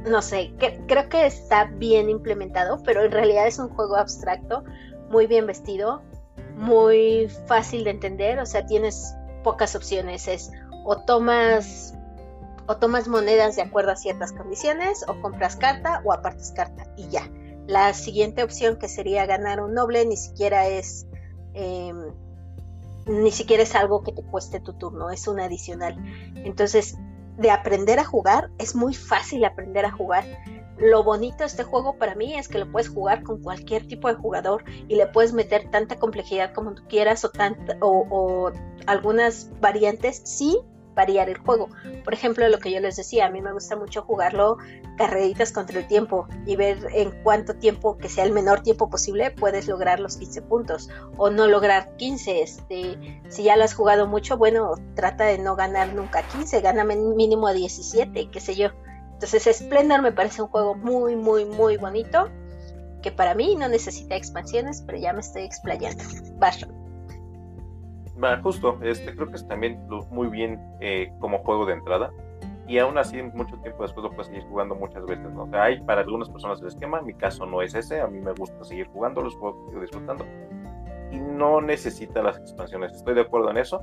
[0.09, 4.64] no sé, creo que está bien implementado, pero en realidad es un juego abstracto,
[5.11, 6.03] muy bien vestido,
[6.57, 8.38] muy fácil de entender.
[8.38, 10.29] O sea, tienes pocas opciones.
[10.29, 10.51] Es
[10.85, 11.95] o tomas
[12.66, 17.09] o tomas monedas de acuerdo a ciertas condiciones, o compras carta o apartas carta y
[17.09, 17.29] ya.
[17.66, 21.05] La siguiente opción que sería ganar un noble ni siquiera es
[21.55, 22.12] em,
[23.07, 25.97] ni siquiera es algo que te cueste tu turno, es un adicional.
[26.37, 26.97] Entonces,
[27.37, 30.25] de aprender a jugar, es muy fácil aprender a jugar.
[30.79, 34.09] Lo bonito de este juego para mí es que lo puedes jugar con cualquier tipo
[34.09, 37.31] de jugador y le puedes meter tanta complejidad como tú quieras o,
[37.81, 38.53] o, o
[38.87, 40.59] algunas variantes sí
[41.01, 41.69] variar el juego.
[42.05, 44.59] Por ejemplo, lo que yo les decía, a mí me gusta mucho jugarlo
[44.99, 49.31] carreritas contra el tiempo y ver en cuánto tiempo, que sea el menor tiempo posible,
[49.31, 52.43] puedes lograr los 15 puntos o no lograr 15.
[52.43, 56.85] Este, si ya lo has jugado mucho, bueno, trata de no ganar nunca 15, gana
[56.85, 58.69] mínimo a 17, qué sé yo.
[59.15, 62.29] Entonces, Splendor me parece un juego muy, muy, muy bonito
[63.03, 66.05] que para mí no necesita expansiones, pero ya me estoy explayando.
[68.20, 69.80] Basta justo, este, creo que es también
[70.11, 72.11] muy bien eh, como juego de entrada.
[72.68, 75.33] Y aún así, mucho tiempo después lo puedes seguir jugando muchas veces.
[75.33, 75.44] ¿no?
[75.44, 78.00] O sea, hay para algunas personas el esquema, mi caso no es ese.
[78.00, 80.24] A mí me gusta seguir jugando, los juegos que disfrutando.
[81.11, 83.83] Y no necesita las expansiones, estoy de acuerdo en eso.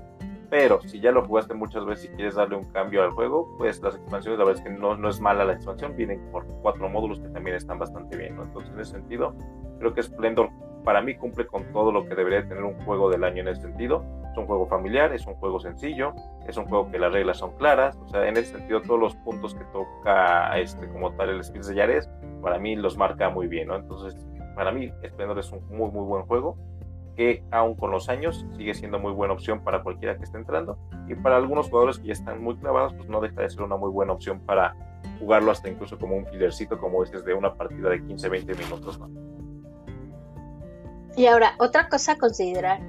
[0.50, 3.82] Pero si ya lo jugaste muchas veces y quieres darle un cambio al juego, pues
[3.82, 6.88] las expansiones, la verdad es que no, no es mala la expansión, vienen por cuatro
[6.88, 8.38] módulos que también están bastante bien.
[8.38, 8.44] ¿no?
[8.44, 9.36] Entonces, en ese sentido,
[9.80, 10.50] creo que Splendor
[10.86, 13.64] para mí cumple con todo lo que debería tener un juego del año en ese
[13.64, 14.06] sentido.
[14.32, 16.14] Es un juego familiar, es un juego sencillo,
[16.48, 19.16] es un juego que las reglas son claras, o sea, en ese sentido todos los
[19.18, 22.10] puntos que toca este como tal el Spirits de Yares,
[22.42, 23.76] para mí los marca muy bien, ¿no?
[23.76, 24.16] Entonces,
[24.56, 26.56] para mí Splendor es un muy muy buen juego
[27.18, 30.78] que aún con los años sigue siendo muy buena opción para cualquiera que esté entrando
[31.08, 33.76] y para algunos jugadores que ya están muy clavados, pues no deja de ser una
[33.76, 34.76] muy buena opción para
[35.20, 39.10] jugarlo hasta incluso como un killercito, como dices, de una partida de 15-20 minutos, ¿no?
[41.18, 42.80] Y ahora, otra cosa a considerar,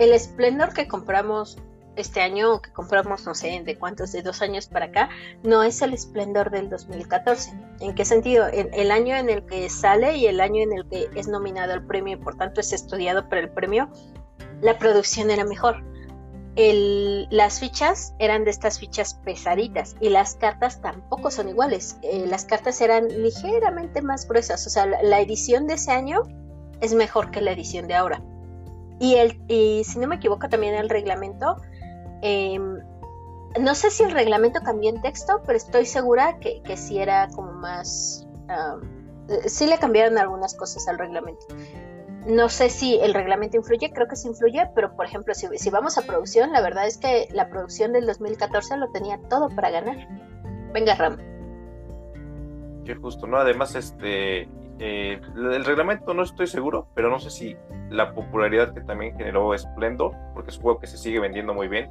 [0.00, 1.56] el Splendor que compramos
[1.96, 5.08] este año, que compramos, no sé, de cuántos, de dos años para acá,
[5.42, 7.52] no es el Splendor del 2014.
[7.80, 8.46] ¿En qué sentido?
[8.46, 11.72] El, el año en el que sale y el año en el que es nominado
[11.72, 13.88] al premio y por tanto es estudiado para el premio,
[14.60, 15.82] la producción era mejor.
[16.56, 21.96] El, las fichas eran de estas fichas pesaditas y las cartas tampoco son iguales.
[22.02, 24.66] Eh, las cartas eran ligeramente más gruesas.
[24.66, 26.22] O sea, la edición de ese año
[26.80, 28.22] es mejor que la edición de ahora.
[29.00, 31.56] Y, el, y si no me equivoco también el reglamento,
[32.22, 32.78] em,
[33.60, 37.52] no sé si el reglamento cambió en texto, pero estoy segura que, sí era como
[37.52, 38.26] más...
[38.48, 41.46] Eh, sí le cambiaron algunas cosas al reglamento.
[42.26, 45.70] No sé si el reglamento influye, creo que sí influye, pero por ejemplo, si, si
[45.70, 49.70] vamos a producción, la verdad es que la producción del 2014 lo tenía todo para
[49.70, 50.08] ganar.
[50.72, 51.18] Venga, Ram.
[52.84, 53.36] Qué justo, ¿no?
[53.36, 57.56] Además, este, eh, el reglamento no estoy seguro, pero no sé si
[57.90, 61.68] la popularidad que también generó Splendor, porque es un juego que se sigue vendiendo muy
[61.68, 61.90] bien,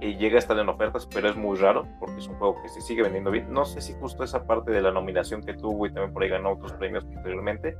[0.00, 2.68] y llega a estar en ofertas, pero es muy raro, porque es un juego que
[2.68, 3.52] se sigue vendiendo bien.
[3.52, 6.30] No sé si justo esa parte de la nominación que tuvo y también por ahí
[6.30, 7.76] ganó otros premios posteriormente,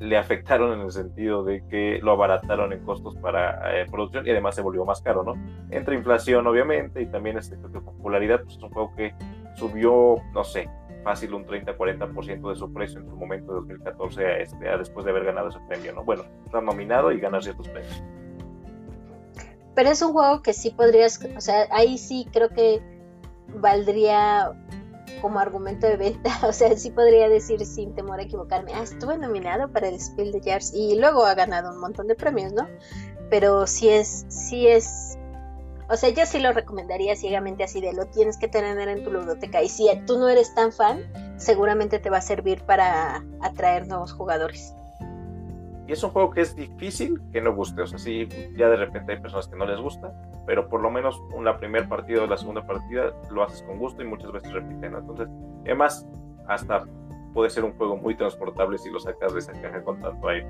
[0.00, 4.30] le afectaron en el sentido de que lo abarataron en costos para eh, producción y
[4.30, 5.34] además se volvió más caro, ¿no?
[5.70, 9.14] Entre inflación, obviamente, y también este, popularidad, pues es un juego que
[9.56, 10.68] subió, no sé,
[11.02, 15.24] fácil un 30-40% de su precio en su momento de 2014 este, después de haber
[15.24, 16.04] ganado ese premio, ¿no?
[16.04, 18.02] Bueno, está nominado y ganar ciertos premios.
[19.74, 22.82] Pero es un juego que sí podrías, o sea, ahí sí creo que
[23.54, 24.52] valdría
[25.20, 29.18] como argumento de venta, o sea, sí podría decir sin temor a equivocarme, ah, estuve
[29.18, 32.68] nominado para el Spiel de Jars y luego ha ganado un montón de premios, ¿no?
[33.28, 35.18] Pero sí es, sí es,
[35.90, 39.10] o sea, yo sí lo recomendaría ciegamente así de lo tienes que tener en tu
[39.10, 41.02] ludoteca y si tú no eres tan fan,
[41.36, 44.72] seguramente te va a servir para atraer nuevos jugadores.
[45.88, 47.82] Y es un juego que es difícil que no guste.
[47.82, 50.12] O sea, sí, ya de repente hay personas que no les gusta,
[50.46, 54.00] pero por lo menos la primera partida o la segunda partida lo haces con gusto
[54.00, 54.94] y muchas veces repiten.
[54.94, 55.26] Entonces,
[55.64, 56.06] además,
[56.46, 56.84] hasta
[57.34, 60.46] puede ser un juego muy transportable si lo sacas de esa caja con tanto aire.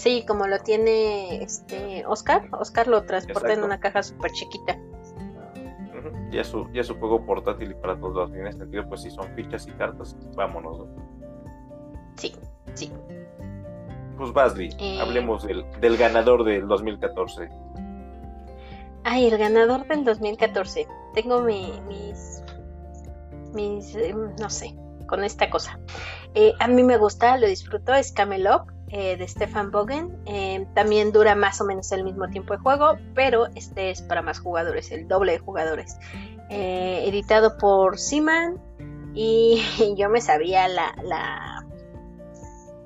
[0.00, 2.48] Sí, como lo tiene este Oscar.
[2.52, 4.78] Oscar lo transporta en una caja súper chiquita.
[6.30, 9.28] Ya su, ya su juego portátil y para todos En este sentido, pues si son
[9.34, 10.86] fichas y cartas, vámonos.
[12.16, 12.34] Sí,
[12.72, 12.90] sí
[14.16, 17.48] pues Basley, eh, hablemos del, del, ganador del 2014.
[19.04, 20.86] Ay, el ganador del 2014.
[21.14, 22.42] Tengo mis,
[23.54, 24.74] mis, eh, no sé,
[25.10, 25.78] con esta cosa.
[26.34, 30.18] Eh, a mí me gusta, lo disfruto, es Camelot de Stefan Bogen.
[30.74, 34.40] también dura más o menos el mismo tiempo de juego, pero este es para más
[34.40, 35.96] jugadores, el doble de jugadores.
[36.48, 38.60] editado por Seaman
[39.14, 39.62] y
[39.96, 41.59] yo me sabía la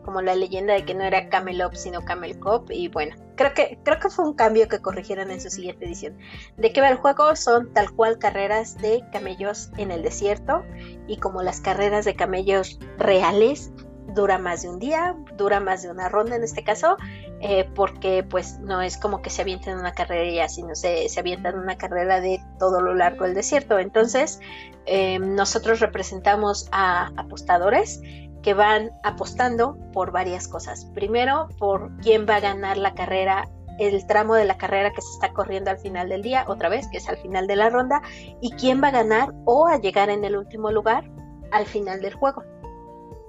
[0.04, 3.78] como la leyenda de que no era Camelop sino Camel Cop y bueno, creo que
[3.82, 6.16] creo que fue un cambio que corrigieron en su siguiente edición.
[6.56, 10.62] De qué va el juego son tal cual carreras de camellos en el desierto
[11.08, 13.72] y como las carreras de camellos reales
[14.14, 16.96] dura más de un día, dura más de una ronda en este caso,
[17.40, 21.20] eh, porque pues no es como que se avienten una carrera ya, sino se, se
[21.20, 23.78] avientan una carrera de todo lo largo del desierto.
[23.78, 24.40] Entonces,
[24.86, 28.00] eh, nosotros representamos a apostadores
[28.44, 30.85] que van apostando por varias cosas.
[30.94, 35.11] Primero, por quién va a ganar la carrera, el tramo de la carrera que se
[35.14, 38.02] está corriendo al final del día, otra vez, que es al final de la ronda,
[38.42, 41.11] y quién va a ganar o a llegar en el último lugar
[41.52, 42.44] al final del juego.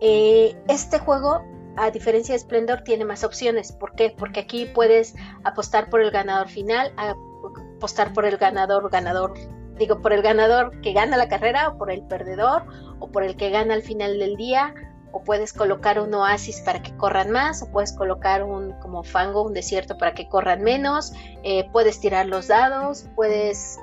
[0.01, 1.41] Eh, este juego,
[1.77, 3.71] a diferencia de Splendor, tiene más opciones.
[3.71, 4.13] ¿Por qué?
[4.15, 6.93] Porque aquí puedes apostar por el ganador final,
[7.77, 9.33] apostar por el ganador ganador
[9.77, 12.65] digo, por el ganador que gana la carrera o por el perdedor
[12.99, 14.73] o por el que gana al final del día
[15.15, 19.43] o puedes colocar un oasis para que corran más, o puedes colocar un como fango,
[19.43, 23.79] un desierto para que corran menos, eh, puedes tirar los dados, puedes,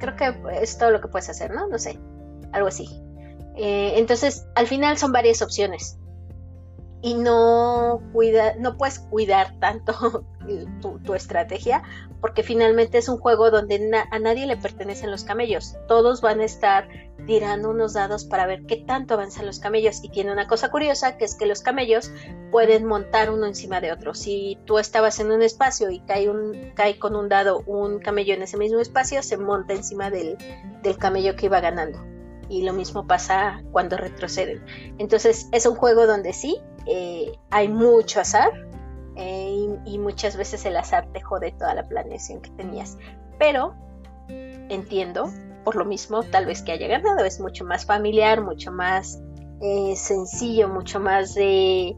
[0.00, 1.68] creo que es todo lo que puedes hacer, ¿no?
[1.68, 2.00] No sé,
[2.50, 3.00] algo así.
[3.54, 5.98] Eh, entonces, al final son varias opciones
[7.06, 10.24] y no cuida, no puedes cuidar tanto
[11.04, 11.84] tu, estrategia,
[12.20, 15.76] porque finalmente es un juego donde a nadie le pertenecen los camellos.
[15.86, 16.88] Todos van a estar
[17.24, 20.02] tirando unos dados para ver qué tanto avanzan los camellos.
[20.02, 22.10] Y tiene una cosa curiosa, que es que los camellos
[22.50, 24.12] pueden montar uno encima de otro.
[24.12, 28.34] Si tú estabas en un espacio y cae, un, cae con un dado un camello
[28.34, 30.36] en ese mismo espacio, se monta encima del,
[30.82, 32.04] del camello que iba ganando.
[32.48, 34.64] Y lo mismo pasa cuando retroceden.
[34.98, 38.50] Entonces es un juego donde sí, eh, hay mucho azar,
[39.16, 42.98] eh, y, muchas veces el azar te jode toda la planeación que tenías.
[43.38, 43.74] Pero
[44.28, 45.30] entiendo,
[45.64, 49.20] por lo mismo, tal vez que haya ganado, es mucho más familiar, mucho más
[49.62, 51.96] eh, sencillo, mucho más de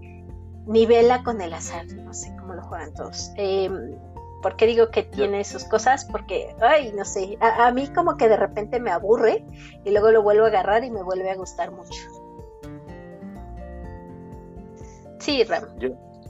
[0.66, 3.32] nivela con el azar, no sé cómo lo juegan todos.
[3.36, 3.68] Eh,
[4.42, 6.04] ¿Por qué digo que tiene sus cosas?
[6.04, 9.44] Porque, ay, no sé, a, mí como que de repente me aburre
[9.84, 11.98] y luego lo vuelvo a agarrar y me vuelve a gustar mucho.
[15.18, 15.64] Sí, Ram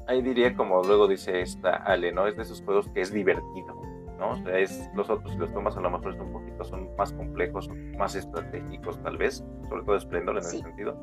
[0.08, 2.26] ahí diría como luego dice esta Ale, ¿no?
[2.26, 3.80] Es de esos juegos que es divertido,
[4.18, 4.30] ¿no?
[4.30, 7.12] O sea, es, los otros, si los tomas a lo mejor un poquito, son más
[7.12, 10.98] complejos, más estratégicos tal vez, sobre todo Splendor en ese sentido.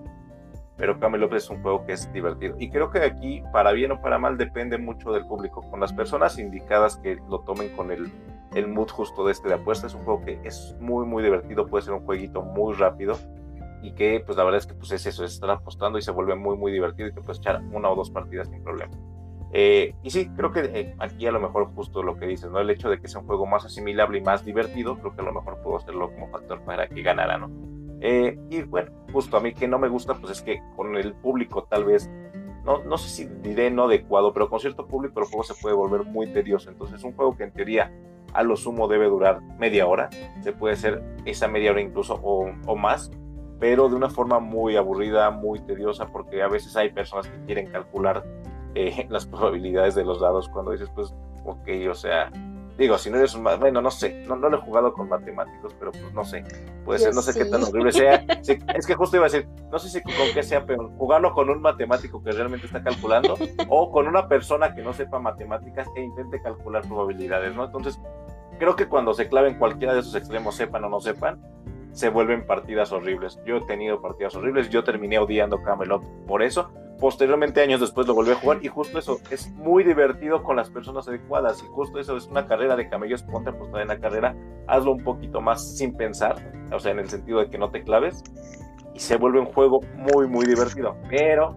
[0.78, 2.56] Pero Camelot es un juego que es divertido.
[2.60, 5.62] Y creo que aquí, para bien o para mal, depende mucho del público.
[5.69, 8.12] Con las personas indicadas que lo tomen con el,
[8.56, 11.65] el mood justo de este de apuesta, es un juego que es muy, muy divertido.
[11.65, 13.17] Puede ser un jueguito muy rápido
[13.86, 16.12] y que pues la verdad es que pues es eso, es estar apostando y se
[16.12, 18.93] vuelve muy muy divertido y que puedes echar una o dos partidas sin problema.
[19.54, 22.60] Eh, y sí, creo que eh, aquí a lo mejor justo lo que dices, ¿no?
[22.60, 25.24] El hecho de que sea un juego más asimilable y más divertido, creo que a
[25.24, 27.50] lo mejor puedo hacerlo como factor para que ganara, ¿no?
[28.02, 31.13] Eh, y bueno, justo a mí que no me gusta, pues es que con el
[31.13, 32.10] público tal vez,
[32.65, 35.76] no, no sé si diré no adecuado, pero con cierto público el juego se puede
[35.76, 36.69] volver muy tedioso.
[36.69, 37.93] Entonces, un juego que en teoría
[38.34, 40.10] a lo sumo debe durar media hora,
[40.41, 43.10] se puede hacer esa media hora incluso o, o más,
[43.60, 47.72] pero de una forma muy aburrida, muy tediosa, porque a veces hay personas que quieren
[47.72, 48.24] calcular
[48.76, 51.13] eh, las probabilidades de los dados cuando dices, pues,
[51.46, 52.32] ok, o sea,
[52.78, 55.74] digo, si no eres un, bueno, no sé, no, no lo he jugado con matemáticos,
[55.80, 56.44] pero pues no sé,
[56.84, 58.15] puede ser, no sé qué tan horrible sea,
[58.76, 61.50] es que justo iba a decir, no sé si con qué sea pero jugarlo con
[61.50, 63.38] un matemático que realmente está calculando
[63.70, 67.65] o con una persona que no sepa matemáticas e intente calcular probabilidades, ¿no?
[67.65, 68.00] Entonces,
[68.60, 71.41] creo que cuando se claven cualquiera de esos extremos, sepan o no sepan,
[71.95, 73.39] se vuelven partidas horribles.
[73.45, 76.69] Yo he tenido partidas horribles, yo terminé odiando Camelot por eso.
[76.99, 80.69] Posteriormente, años después, lo volví a jugar y justo eso, es muy divertido con las
[80.69, 84.36] personas adecuadas y justo eso es una carrera de camellos, ponte a en la carrera,
[84.67, 86.36] hazlo un poquito más sin pensar,
[86.71, 88.23] o sea, en el sentido de que no te claves
[88.93, 90.95] y se vuelve un juego muy, muy divertido.
[91.10, 91.55] Pero,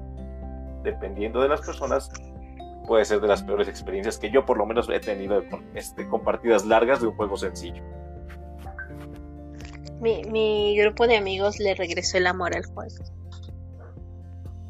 [0.83, 2.11] dependiendo de las personas,
[2.87, 6.09] puede ser de las peores experiencias que yo por lo menos he tenido con, este,
[6.09, 7.83] con partidas largas de un juego sencillo.
[10.01, 13.05] Mi, mi grupo de amigos le regresó el amor al juego.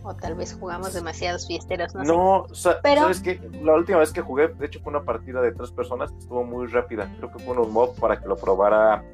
[0.02, 2.46] O tal vez jugamos demasiados fiesteros, no, no
[2.82, 3.02] Pero...
[3.02, 6.10] sabes que la última vez que jugué, de hecho fue una partida de tres personas
[6.10, 7.12] que estuvo muy rápida.
[7.18, 9.04] Creo que fue un mob para que lo probara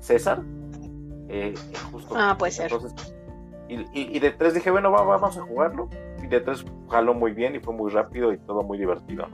[0.00, 0.42] César.
[1.28, 1.54] Eh,
[2.14, 2.70] ah, puede ser.
[3.68, 5.88] y, de tres dije, bueno, vamos a jugarlo.
[6.22, 9.26] Y de tres jaló muy bien y fue muy rápido y todo muy divertido,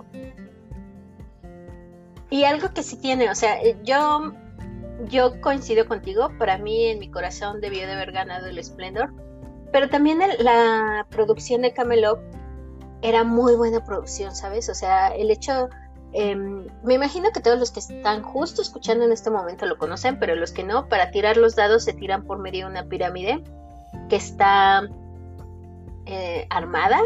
[2.31, 4.33] Y algo que sí tiene, o sea, eh, yo
[5.09, 9.13] yo coincido contigo, para mí en mi corazón debió de haber ganado el Splendor,
[9.73, 12.21] pero también la producción de Camelot
[13.03, 14.69] era muy buena producción, ¿sabes?
[14.69, 15.69] O sea, el hecho,
[16.13, 20.19] em, me imagino que todos los que están justo escuchando en este momento lo conocen,
[20.19, 23.43] pero los que no, para tirar los dados se tiran por medio de una pirámide
[24.09, 24.89] que está
[26.07, 27.01] eh, armada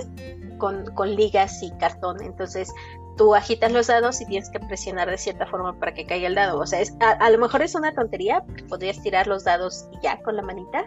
[0.58, 2.72] con, con ligas y cartón, entonces
[3.16, 6.34] tú agitas los dados y tienes que presionar de cierta forma para que caiga el
[6.34, 6.58] dado.
[6.58, 10.20] O sea, es, a, lo mejor es una tontería, podrías tirar los dados y ya
[10.22, 10.84] con la manita,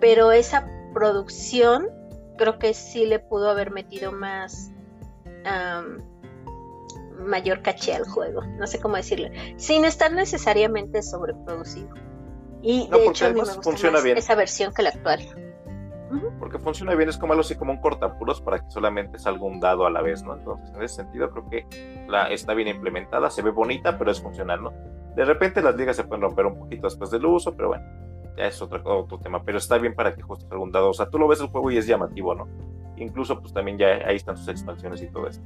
[0.00, 1.88] pero esa producción
[2.36, 4.70] creo que sí le pudo haber metido más
[7.18, 11.90] mayor caché al juego, no sé cómo decirlo, sin estar necesariamente sobreproducido.
[12.62, 14.16] Y de hecho a mí me gusta funciona bien.
[14.16, 15.43] esa versión que la actual.
[16.38, 19.60] Porque funciona bien, es como algo así como un cortapuros para que solamente salga un
[19.60, 20.34] dado a la vez, ¿no?
[20.34, 24.20] Entonces, en ese sentido, creo que la, está bien implementada, se ve bonita, pero es
[24.20, 24.72] funcional, ¿no?
[25.16, 27.84] De repente las ligas se pueden romper un poquito después del uso, pero bueno,
[28.36, 29.42] ya es otro, otro tema.
[29.44, 30.90] Pero está bien para que justo salga un dado.
[30.90, 32.48] O sea, tú lo ves el juego y es llamativo, ¿no?
[32.96, 35.44] Incluso, pues también ya ahí están sus expansiones y todo esto.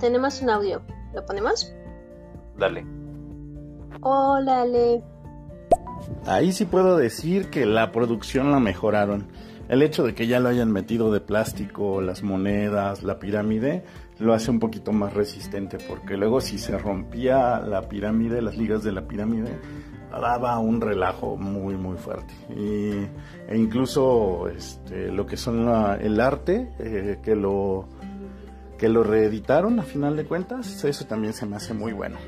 [0.00, 0.82] Tenemos un audio,
[1.14, 1.74] ¿lo ponemos?
[2.56, 2.84] Dale.
[4.02, 5.02] Hola, Ale.
[6.26, 9.26] Ahí sí puedo decir que la producción la mejoraron.
[9.68, 13.84] El hecho de que ya lo hayan metido de plástico, las monedas, la pirámide,
[14.18, 18.84] lo hace un poquito más resistente, porque luego si se rompía la pirámide, las ligas
[18.84, 19.58] de la pirámide,
[20.10, 22.32] daba un relajo muy muy fuerte.
[22.56, 23.06] Y,
[23.52, 25.68] e incluso este, lo que son
[26.00, 27.88] el arte, eh, que lo
[28.78, 32.18] que lo reeditaron a final de cuentas, eso también se me hace muy bueno.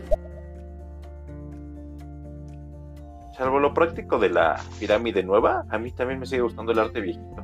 [3.39, 7.01] Salvo lo práctico de la pirámide nueva, a mí también me sigue gustando el arte
[7.01, 7.37] viejito.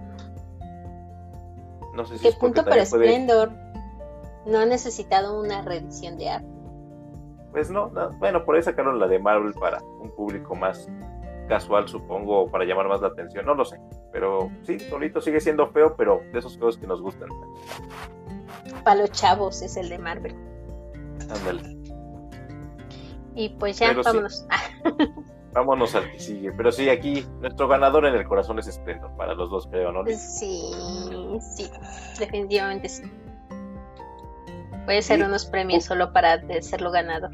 [1.94, 3.52] No sé si ¿Qué punto para Splendor
[4.44, 6.48] no ha necesitado una reedición de arte?
[7.52, 10.88] Pues no, bueno, por ahí sacaron la de Marvel para un público más
[11.48, 13.78] casual, supongo, para llamar más la atención, no lo sé.
[14.10, 17.28] Pero sí, solito sigue siendo feo, pero de esos juegos que nos gustan.
[18.82, 20.34] Para los chavos es el de Marvel.
[21.30, 21.78] Ándale.
[23.36, 24.44] Y pues ya, vámonos.
[25.54, 26.52] Vámonos al que sigue.
[26.52, 30.04] Pero sí, aquí nuestro ganador en el corazón es Splendor, para los dos, creo, ¿no?
[30.06, 30.72] Sí,
[31.56, 31.70] sí,
[32.18, 33.04] definitivamente sí.
[34.84, 37.30] Puede ser unos premios solo para serlo ganador.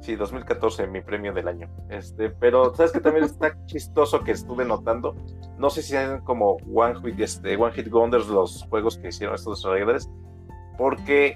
[0.00, 1.68] Sí, 2014, mi premio del año.
[1.90, 5.14] Este, pero sabes que también está chistoso que estuve notando.
[5.58, 9.34] No sé si son como One Hit, este, One Hit Wonders los juegos que hicieron
[9.34, 10.08] estos desarrolladores,
[10.78, 11.34] porque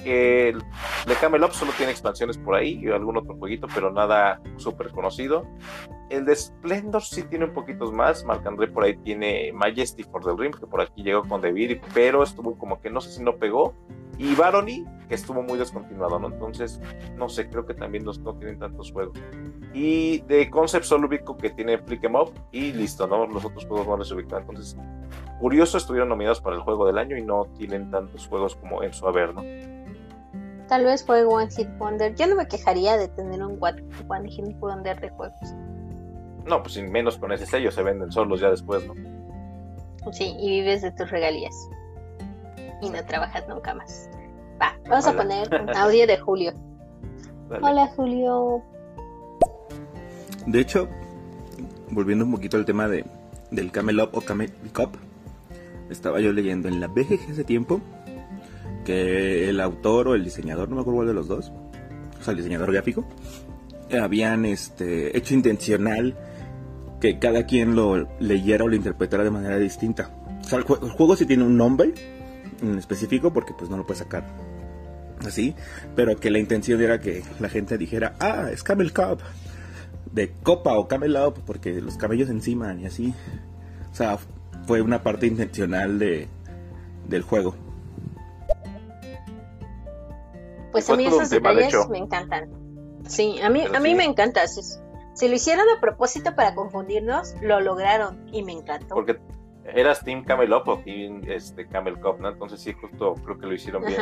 [0.48, 0.60] el
[1.06, 5.44] de Camelot solo tiene expansiones por ahí y algún otro jueguito, pero nada súper conocido.
[6.08, 8.24] El de Splendor sí tiene un poquito más.
[8.24, 11.80] Marc André por ahí tiene Majesty for the Rim, que por aquí llegó con Devir,
[11.92, 13.74] pero estuvo como que no sé si no pegó.
[14.18, 16.28] Y Barony, que estuvo muy descontinuado, ¿no?
[16.28, 16.80] Entonces,
[17.16, 19.18] no sé, creo que también los, no tienen tantos juegos.
[19.72, 23.26] Y de Concept solo ubico que tiene Flick em Up y listo, ¿no?
[23.26, 24.42] Los otros juegos no les ubican.
[24.42, 24.76] Entonces,
[25.40, 28.92] curioso, estuvieron nominados para el juego del año y no tienen tantos juegos como en
[28.92, 29.42] su haber, ¿no?
[30.68, 32.14] Tal vez fue One Hit Wonder.
[32.14, 35.54] Yo no me quejaría de tener un One Hit Wonder de juegos.
[36.46, 38.94] No, pues sin menos con ese sello se venden solos ya después, ¿no?
[40.12, 41.54] Sí, y vives de tus regalías.
[42.82, 44.10] Y no trabajas nunca más.
[44.60, 46.52] Va, vamos a poner un audio de Julio.
[47.62, 48.62] Hola, Julio.
[50.46, 50.88] De hecho,
[51.90, 53.04] volviendo un poquito al tema de,
[53.50, 54.98] del Camelot o Camel Cup,
[55.90, 57.80] estaba yo leyendo en la BGG hace tiempo
[58.84, 61.52] que el autor o el diseñador, no me acuerdo cuál de los dos,
[62.20, 63.04] o sea, el diseñador gráfico,
[64.00, 66.16] habían este, hecho intencional
[67.00, 70.10] que cada quien lo leyera o lo interpretara de manera distinta.
[70.40, 71.92] O sea, el, juego sí tiene un nombre
[72.62, 74.24] en específico porque pues no lo puede sacar
[75.26, 75.54] así,
[75.94, 79.20] pero que la intención era que la gente dijera, ah, es Camel Cup,
[80.12, 83.14] de copa o Camel Up, porque los camellos encima y así.
[83.90, 84.18] O sea,
[84.66, 86.28] fue una parte intencional de,
[87.08, 87.54] del juego.
[90.70, 92.50] Pues a mí esos detalles me encantan.
[93.06, 94.46] Sí, a mí, a mí me encanta.
[94.46, 98.94] Si, lo hicieron a propósito para confundirnos, lo lograron y me encantó.
[98.94, 99.18] Porque
[99.74, 102.28] eras Team Camel o Team este, Camel Cup, ¿no?
[102.28, 104.00] Entonces sí, justo creo que lo hicieron bien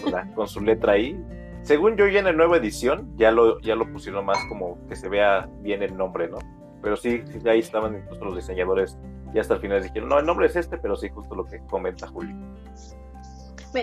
[0.00, 1.18] con, con su letra ahí.
[1.62, 4.96] Según yo ya en la nueva edición ya lo, ya lo pusieron más como que
[4.96, 6.38] se vea bien el nombre, ¿no?
[6.82, 8.96] Pero sí, ahí estaban incluso los diseñadores
[9.34, 11.58] y hasta el final dijeron, no, el nombre es este, pero sí, justo lo que
[11.66, 12.34] comenta Julio.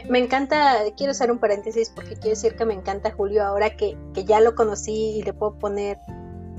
[0.10, 3.96] Me, encanta, quiero hacer un paréntesis porque quiero decir que me encanta Julio ahora que,
[4.16, 6.00] que ya lo conocí y le puedo poner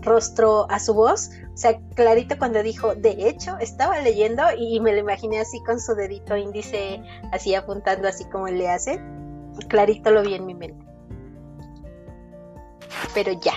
[0.06, 1.30] rostro a su voz.
[1.52, 5.78] O sea, clarito cuando dijo, de hecho, estaba leyendo y me lo imaginé así con
[5.80, 7.02] su dedito índice,
[7.32, 9.00] así apuntando así como le hace.
[9.68, 10.84] Clarito lo vi en mi mente.
[13.14, 13.54] Pero ya.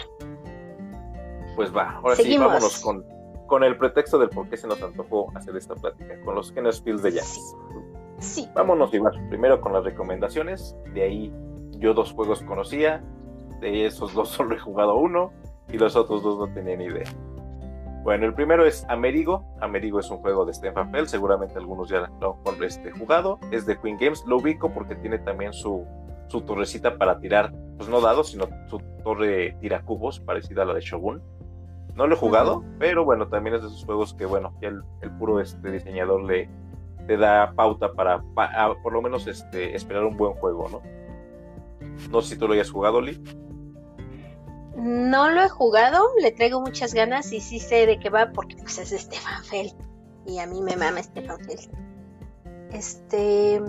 [1.56, 3.06] Pues va, ahora sí, vámonos con,
[3.47, 6.74] con el pretexto del por qué se nos antojó hacer esta plática, con los Kenner
[6.74, 7.56] Fields de jazz.
[8.20, 8.50] Sí.
[8.54, 11.34] Vámonos igual, primero con las recomendaciones, de ahí
[11.72, 13.04] yo dos juegos conocía,
[13.60, 15.34] de esos dos solo he jugado uno
[15.72, 17.09] y los otros dos no tenía ni idea.
[18.03, 19.45] Bueno, el primero es Amerigo.
[19.59, 23.39] Amerigo es un juego de Stefan Feld, seguramente algunos ya lo han este, jugado.
[23.51, 25.86] Es de Queen Games, lo ubico porque tiene también su,
[26.28, 30.74] su torrecita para tirar, pues no dados, sino su torre tira cubos, parecida a la
[30.74, 31.22] de Shogun.
[31.95, 35.11] No lo he jugado, pero bueno, también es de esos juegos que, bueno, el, el
[35.17, 36.49] puro este diseñador le,
[37.07, 38.22] te da pauta para,
[38.82, 40.82] por lo menos este, esperar un buen juego, ¿no?
[42.09, 43.22] No sé si tú lo hayas jugado, Lee.
[44.80, 48.55] No lo he jugado, le traigo muchas ganas y sí sé de qué va porque
[48.55, 49.73] pues es Stefan Feld
[50.25, 51.69] y a mí me mama Stefan Feld.
[52.71, 53.61] Este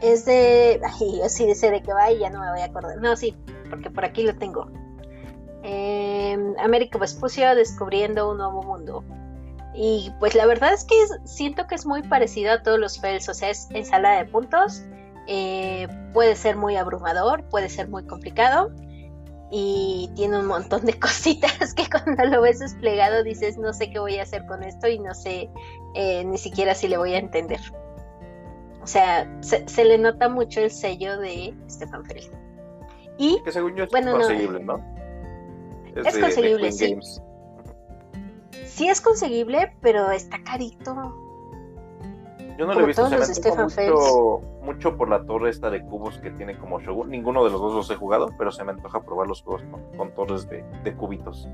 [0.00, 0.80] es de.
[0.84, 2.98] Ay, yo sí sé de qué va y ya no me voy a acordar.
[2.98, 3.36] No, sí,
[3.68, 4.70] porque por aquí lo tengo.
[5.64, 9.02] Eh, Américo Vespucio descubriendo un nuevo mundo.
[9.74, 10.94] Y pues la verdad es que
[11.24, 14.82] siento que es muy parecido a todos los Fells, o sea, es ensalada de puntos.
[15.26, 18.72] Eh, puede ser muy abrumador, puede ser muy complicado
[19.50, 23.98] y tiene un montón de cositas que cuando lo ves desplegado dices no sé qué
[23.98, 25.50] voy a hacer con esto y no sé
[25.94, 27.60] eh, ni siquiera si le voy a entender.
[28.82, 32.32] O sea, se, le nota mucho el sello de Stefan Feld.
[33.18, 34.82] Y, que según yo es conseguible, ¿no?
[35.94, 36.96] Es, conseguible, sí.
[38.64, 41.27] Sí es conseguible, pero está carito.
[42.58, 46.32] Yo no lo he visto, me mucho, mucho por la torre esta de cubos que
[46.32, 47.08] tiene como Shogun.
[47.08, 49.62] Ninguno de los dos los he jugado, pero se me antoja probar los juegos
[49.96, 51.48] con, torres de, de, cubitos.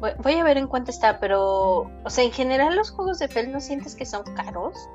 [0.00, 3.50] Voy a ver en cuánto está, pero, o sea, en general los juegos de Feld
[3.50, 4.88] no sientes que son caros.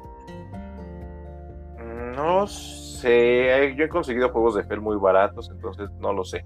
[2.16, 6.44] No sé, yo he conseguido juegos de Fel muy baratos, entonces no lo sé.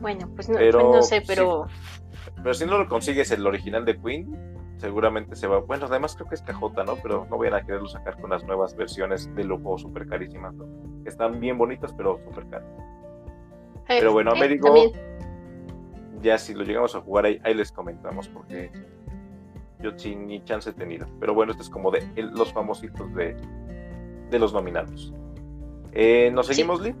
[0.00, 1.68] Bueno, pues no, pues sé, pero...
[2.34, 4.50] pero si no lo consigues el original de Queen,
[4.80, 5.60] seguramente se va...
[5.60, 6.96] Bueno, además creo que es cajota, ¿no?
[6.96, 10.54] Pero no vayan a quererlo sacar con las nuevas versiones de lujo super carísimas,
[11.04, 12.68] Están bien bonitas, pero súper caras.
[13.88, 14.74] Eh, pero bueno, me digo...
[16.22, 18.70] Ya si lo llegamos a jugar ahí, ahí les comentamos porque
[19.78, 21.06] yo sin ni chance he tenido.
[21.18, 23.34] Pero bueno, este es como de los famositos de,
[24.30, 25.14] de los nominados.
[25.92, 26.94] Eh, ¿Nos seguimos, Lee?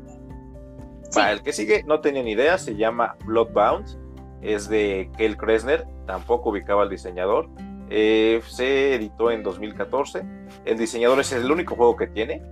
[1.30, 3.98] el que sigue no tenía ni idea, se llama Bloodbound,
[4.42, 7.48] es de Kel Kresner, tampoco ubicaba al diseñador.
[7.90, 10.22] Eh, se editó en 2014.
[10.64, 12.42] El diseñador es el único juego que tiene.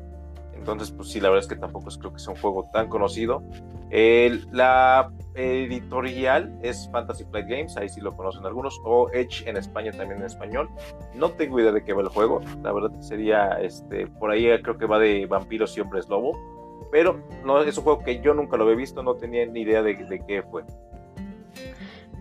[0.55, 3.43] Entonces, pues sí, la verdad es que tampoco creo que sea un juego tan conocido.
[3.91, 9.93] la editorial es Fantasy Flight Games, ahí sí lo conocen algunos, o Edge en España
[9.93, 10.69] también en español.
[11.15, 14.77] No tengo idea de qué va el juego, la verdad sería, este, por ahí creo
[14.77, 16.37] que va de vampiros y hombres lobo,
[16.91, 19.83] pero no es un juego que yo nunca lo había visto, no tenía ni idea
[19.83, 20.65] de, de qué fue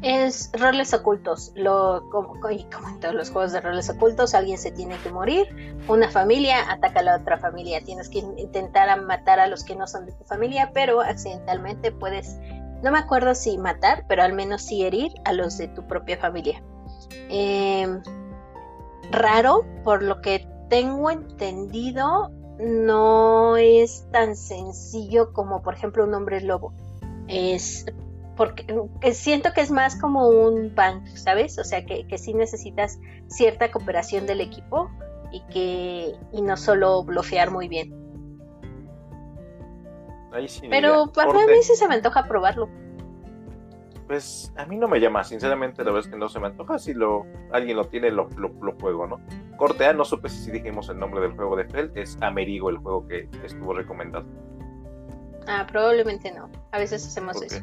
[0.02, 1.52] es roles ocultos.
[1.56, 5.48] Lo, como, en todos los juegos de roles ocultos, alguien se tiene que morir,
[5.88, 7.84] una familia ataca a la otra familia.
[7.84, 12.38] Tienes que intentar matar a los que no son de tu familia, pero accidentalmente puedes
[12.84, 16.18] no me acuerdo si matar, pero al menos sí herir a los de tu propia
[16.18, 16.62] familia.
[17.30, 18.02] Em,
[19.12, 22.30] raro, por lo que tengo entendido,
[22.60, 26.74] no es tan sencillo como por ejemplo un hombre lobo.
[27.28, 27.86] Es
[28.38, 28.65] porque
[29.13, 31.57] siento que es más como un bank, ¿sabes?
[31.57, 34.89] O sea que, que sí necesitas cierta cooperación del equipo
[35.31, 37.93] y que y no solo bloquear muy bien.
[40.69, 42.69] Pero para mí sí se me antoja probarlo.
[44.05, 46.79] Pues a mí no me llama, sinceramente la verdad es que no se me antoja.
[46.79, 49.19] Si lo, alguien lo tiene, lo, lo, juego, ¿no?
[49.57, 52.77] Corte A, no supe si dijimos el nombre del juego de Feld, es Amerigo el
[52.77, 54.25] juego que estuvo recomendado.
[55.47, 56.49] Ah, probablemente no.
[56.71, 57.61] A veces hacemos eso.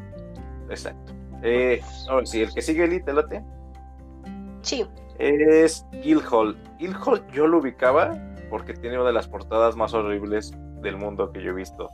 [0.74, 1.12] Exacto.
[1.42, 3.42] Eh, ahora sí, el que sigue Elite, late.
[4.62, 4.86] Sí.
[5.18, 6.56] Es Guildhall.
[6.78, 8.18] Guildhall yo lo ubicaba
[8.50, 11.90] porque tiene una de las portadas más horribles del mundo que yo he visto.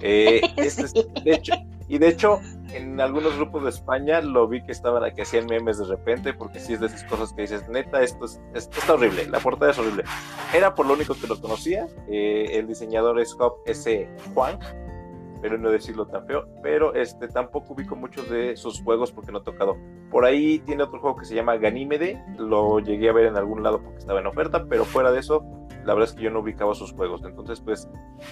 [0.00, 1.52] Eh, este de hecho,
[1.88, 2.40] y de hecho,
[2.72, 6.58] en algunos grupos de España lo vi que estaban que hacían memes de repente, porque
[6.58, 9.70] si es de esas cosas que dices, neta, esto, es, esto está horrible, la portada
[9.70, 10.04] es horrible.
[10.54, 11.86] Era por lo único que lo conocía.
[12.10, 14.08] Eh, el diseñador es Hop S.
[14.34, 14.58] Juan,
[15.40, 16.46] pero no decirlo tan feo.
[16.62, 19.76] Pero este tampoco ubico muchos de sus juegos porque no he tocado.
[20.10, 23.62] Por ahí tiene otro juego que se llama Ganímede, lo llegué a ver en algún
[23.62, 25.44] lado porque estaba en oferta, pero fuera de eso
[25.84, 27.22] la verdad es que yo no ubicaba sus juegos.
[27.24, 27.88] Entonces, pues,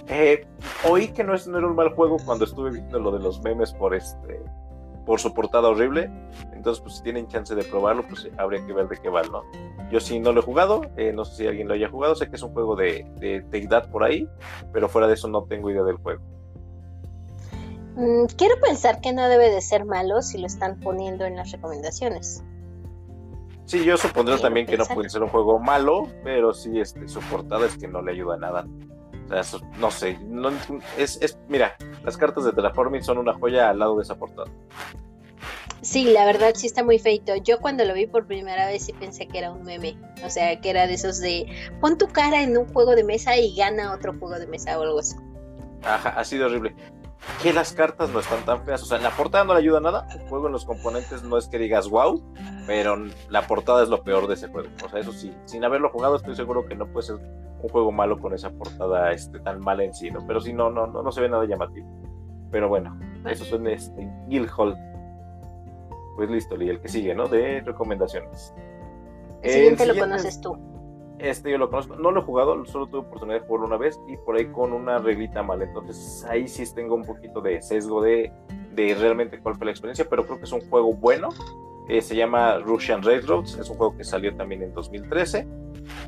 [0.09, 0.47] eh,
[0.89, 3.41] oí que no, es, no era un mal juego cuando estuve viendo lo de los
[3.43, 4.43] memes por este
[5.05, 6.11] por su portada horrible.
[6.53, 9.43] Entonces, pues si tienen chance de probarlo, pues habría que ver de qué va, ¿no?
[9.91, 12.29] Yo sí no lo he jugado, eh, no sé si alguien lo haya jugado, sé
[12.29, 13.45] que es un juego de, de
[13.93, 14.29] por ahí,
[14.73, 16.23] pero fuera de eso no tengo idea del juego.
[17.97, 21.53] Mm, quiero pensar que no debe de ser malo si lo están poniendo en las
[21.53, 22.43] recomendaciones.
[23.67, 27.21] Sí, yo supondría también que no puede ser un juego malo, pero sí este, su
[27.21, 28.67] portada es que no le ayuda a nada.
[29.27, 30.51] O sea, no sé, no,
[30.99, 34.51] es, es, mira, las cartas de Terraforming son una joya al lado de esa portada.
[35.81, 37.37] Sí, la verdad sí está muy feito.
[37.37, 39.99] Yo cuando lo vi por primera vez sí pensé que era un meme.
[40.25, 41.47] O sea, que era de esos de
[41.81, 44.83] pon tu cara en un juego de mesa y gana otro juego de mesa o
[44.83, 45.17] algo así.
[45.85, 46.75] Ajá, ha sido horrible
[47.43, 48.83] que las cartas no están tan feas.
[48.83, 50.07] O sea, en la portada no le ayuda nada.
[50.13, 52.23] El juego en los componentes no es que digas wow,
[52.67, 52.97] pero
[53.29, 54.69] la portada es lo peor de ese juego.
[54.85, 57.93] O sea, eso sí, sin haberlo jugado, estoy seguro que no puede ser un juego
[57.93, 60.27] malo con esa portada este, tan mala en sí, ¿no?
[60.27, 61.87] Pero sí, no, no, no, no se ve nada llamativo.
[62.51, 62.99] Pero bueno,
[63.29, 64.77] eso son este, Guildhall.
[66.17, 67.27] Pues listo, y el que sigue, ¿no?
[67.27, 68.55] De recomendaciones.
[69.43, 70.57] El siguiente, lo conoces tú.
[71.19, 73.99] Este yo lo conozco, no lo he jugado, solo tuve oportunidad de jugarlo una vez
[74.09, 75.63] y por ahí con una reglita mal.
[75.63, 78.33] Entonces ahí sí tengo un poquito de sesgo de,
[78.75, 81.29] de realmente cuál fue la experiencia, pero creo que es un juego bueno.
[81.89, 85.47] Eh, se llama Russian Railroads, es un juego que salió también en 2013.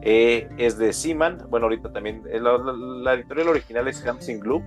[0.00, 4.64] Eh, es de Seaman, bueno, ahorita también, eh, la, editorial original es Hansing Gluck,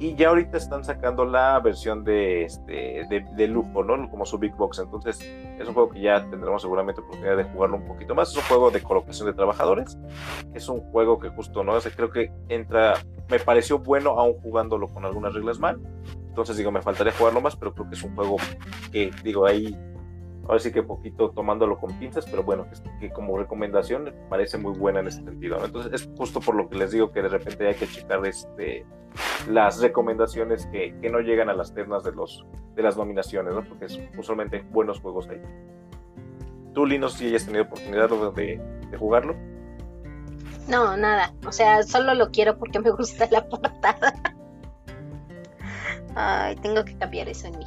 [0.00, 4.08] y ya ahorita están sacando la versión de, este, de, lujo, ¿no?
[4.08, 4.78] Como su Big Box.
[4.78, 8.30] Entonces, es un juego que ya tendremos seguramente oportunidad de jugarlo un poquito más.
[8.30, 9.98] Es un juego de colocación de trabajadores.
[10.54, 11.78] Es un juego que justo, ¿no?
[11.78, 12.94] creo que entra,
[13.28, 15.78] me pareció bueno aún jugándolo con algunas reglas mal.
[16.28, 18.36] Entonces, digo, me faltaría jugarlo más, pero creo que es un juego
[18.90, 19.76] que, digo, ahí
[20.46, 22.66] ahora sí que poquito tomándolo con pinzas, pero bueno,
[22.98, 25.64] que, como recomendación parece muy buena en ese sentido.
[25.64, 28.84] Entonces es justo por lo que les digo que de repente hay que checar este,
[29.48, 33.62] las recomendaciones que, no llegan a las ternas de, los, de las nominaciones, ¿no?
[33.64, 35.40] porque es usualmente buenos juegos ahí.
[36.74, 38.60] ¿Tú, Lino, si hayas tenido oportunidad de,
[38.90, 39.34] de jugarlo?
[40.68, 41.34] No, nada.
[41.46, 44.14] O sea, solo lo quiero porque me gusta la portada.
[46.14, 47.64] Ay, tengo que cambiar eso en mí.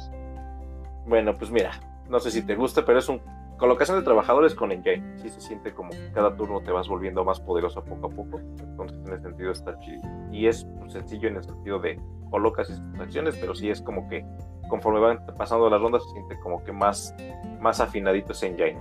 [1.06, 1.72] Bueno, pues mira,
[2.08, 3.20] no sé si te gusta, pero es un
[3.56, 5.02] colocación de trabajadores con engine.
[5.18, 8.38] Sí se siente como que cada turno te vas volviendo más poderoso poco a poco.
[8.38, 10.02] Entonces, en ese sentido está chido.
[10.32, 12.00] Y es pues, sencillo en el sentido de
[12.30, 14.24] colocas estas acciones, pero sí es como que
[14.68, 17.14] conforme van pasando las rondas se siente como que más,
[17.60, 18.80] más afinadito ese engine.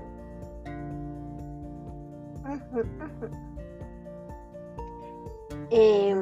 [5.70, 6.16] Eh,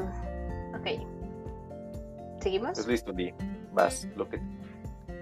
[0.74, 2.42] ok.
[2.42, 2.72] ¿Seguimos?
[2.74, 3.34] Pues listo, Di.
[3.74, 4.40] Vas, lo que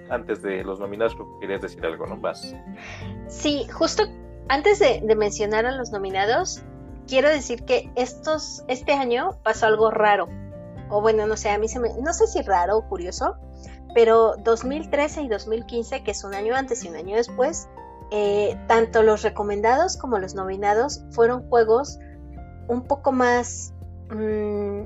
[0.09, 2.17] antes de los nominados, querías decir algo, ¿no?
[2.17, 2.55] Vas.
[3.27, 4.03] Sí, justo
[4.49, 6.63] antes de, mencionar a los nominados,
[7.07, 10.27] quiero decir que estos, este año pasó algo raro.
[10.89, 13.37] O bueno, no sé, a mí se me, no sé si raro o curioso,
[13.93, 17.69] pero 2013 y 2015, que es un año antes y un año después,
[18.11, 21.99] eh, tanto los recomendados como los nominados fueron juegos
[22.67, 23.73] un poco más,
[24.09, 24.85] mm,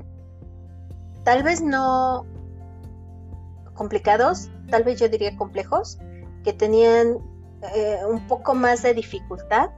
[1.24, 2.26] tal vez no
[3.72, 5.98] complicados, tal vez yo diría complejos,
[6.42, 7.18] que tenían
[7.76, 9.70] eh, un poco más de dificultad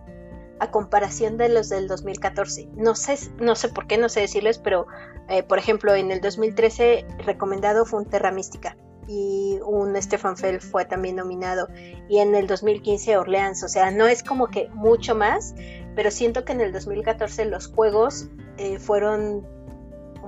[0.59, 2.71] a comparación de los del 2014.
[2.77, 4.87] No sé, no sé por qué, no sé decirles, pero
[5.29, 10.63] eh, por ejemplo en el 2013 recomendado fue un Terra Mística y un Stefan Feld
[10.63, 11.69] fue también nominado
[12.09, 15.55] y en el 2015 Orleans, o sea, no es como que mucho más,
[15.95, 19.47] pero siento que en el 2014 los juegos eh, fueron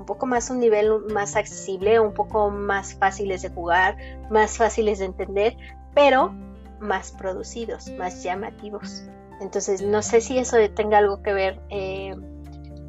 [0.08, 3.94] poco más un nivel más accesible, un poco más fáciles de jugar,
[4.30, 5.54] más fáciles de entender,
[5.94, 6.32] pero
[6.80, 9.04] más producidos, más llamativos.
[9.42, 12.16] Entonces, no sé si eso tenga algo que ver, eh,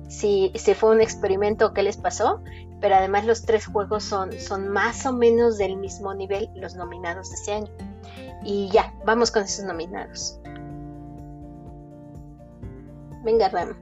[0.07, 2.41] si, si, fue un experimento que les pasó,
[2.80, 7.32] pero además los tres juegos son, son más o menos del mismo nivel los nominados
[7.32, 7.72] de este año.
[8.45, 10.39] Y ya, vamos con esos nominados.
[13.26, 13.76] Venga, Ram.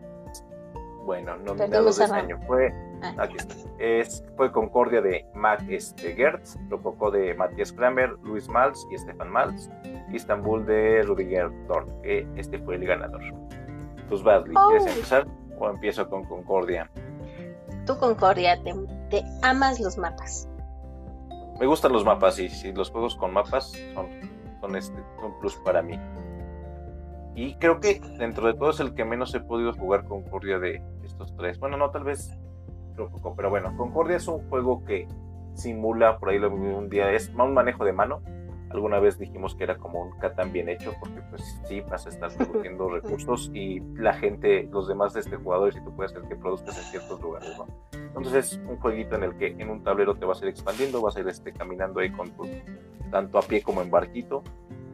[1.05, 2.86] Bueno, nominados de este año fue.
[3.17, 3.55] Aquí está.
[3.79, 9.29] Es, fue Concordia de Mac este, Gertz, Rococó de Matías Kramer, Luis Malz y Stefan
[9.29, 9.69] Malz,
[10.11, 13.21] Istanbul de Rudiger Dorn, que este fue el ganador.
[14.09, 15.27] Tus Badly, ¿quieres empezar
[15.59, 16.89] o empiezo con Concordia?
[17.85, 18.61] Tú, Concordia,
[19.09, 20.49] te, amas los mapas.
[21.59, 24.07] Me gustan los mapas y si los juegos con mapas son,
[24.61, 25.99] son, este, son plus para mí.
[27.35, 30.81] Y creo que dentro de todo es el que menos he podido jugar Concordia de
[31.03, 31.59] estos tres.
[31.59, 32.35] Bueno, no, tal vez
[33.35, 35.07] pero bueno, Concordia es un juego que
[35.53, 38.21] simula, por ahí lo vi un día, es un manejo de mano.
[38.69, 42.09] Alguna vez dijimos que era como un Catán bien hecho, porque pues sí, vas a
[42.09, 46.23] estar produciendo recursos y la gente, los demás de este jugador, y tú puedes ser
[46.23, 47.65] que produzcas en ciertos lugares, ¿no?
[47.93, 51.01] Entonces es un jueguito en el que en un tablero te vas a ir expandiendo,
[51.01, 52.45] vas a ir este, caminando ahí con tu,
[53.09, 54.43] tanto a pie como en barquito,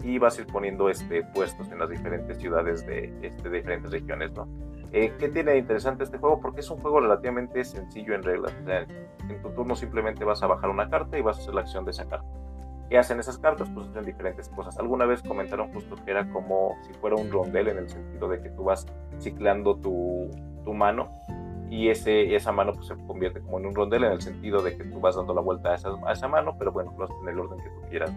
[0.04, 3.89] y vas a ir poniendo este, puestos en las diferentes ciudades de, este, de diferentes
[3.89, 4.47] regiones, ¿no?
[4.93, 6.39] Eh, ¿Qué tiene de interesante este juego?
[6.39, 8.53] Porque es un juego relativamente sencillo en reglas.
[8.67, 11.83] en tu turno simplemente vas a bajar una carta y vas a hacer la acción
[11.83, 12.27] de esa carta.
[12.89, 13.67] ¿Qué hacen esas cartas?
[13.73, 14.77] Pues hacen diferentes cosas.
[14.77, 18.39] Alguna vez comentaron justo que era como si fuera un rondel en el sentido de
[18.39, 18.85] que tú vas
[19.17, 20.29] ciclando tu,
[20.63, 21.09] tu mano
[21.71, 24.77] y ese, esa mano pues, se convierte como en un rondel en el sentido de
[24.77, 27.29] que tú vas dando la vuelta a esa, a esa mano, pero bueno, lo en
[27.29, 28.11] el orden que tú quieras.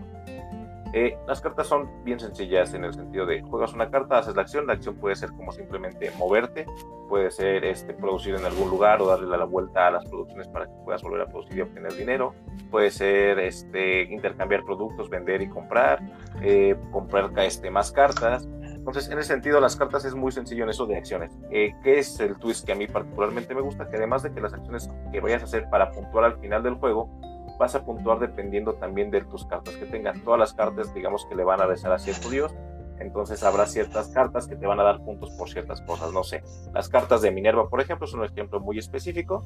[0.92, 4.42] Eh, las cartas son bien sencillas en el sentido de juegas una carta, haces la
[4.42, 6.66] acción, la acción puede ser como simplemente moverte,
[7.08, 10.66] puede ser este, producir en algún lugar o darle la vuelta a las producciones para
[10.66, 12.34] que puedas volver a producir y obtener dinero,
[12.70, 16.00] puede ser este, intercambiar productos, vender y comprar,
[16.42, 18.48] eh, comprar este, más cartas.
[18.62, 21.36] Entonces, en ese sentido, las cartas es muy sencillo en eso de acciones.
[21.50, 23.88] Eh, ¿Qué es el twist que a mí particularmente me gusta?
[23.88, 26.74] Que además de que las acciones que vayas a hacer para puntuar al final del
[26.74, 27.10] juego,
[27.58, 30.22] vas a puntuar dependiendo también de tus cartas que tengas.
[30.22, 32.54] Todas las cartas, digamos que le van a rezar a cierto dios,
[32.98, 36.42] entonces habrá ciertas cartas que te van a dar puntos por ciertas cosas, no sé.
[36.72, 39.44] Las cartas de Minerva, por ejemplo, son un ejemplo muy específico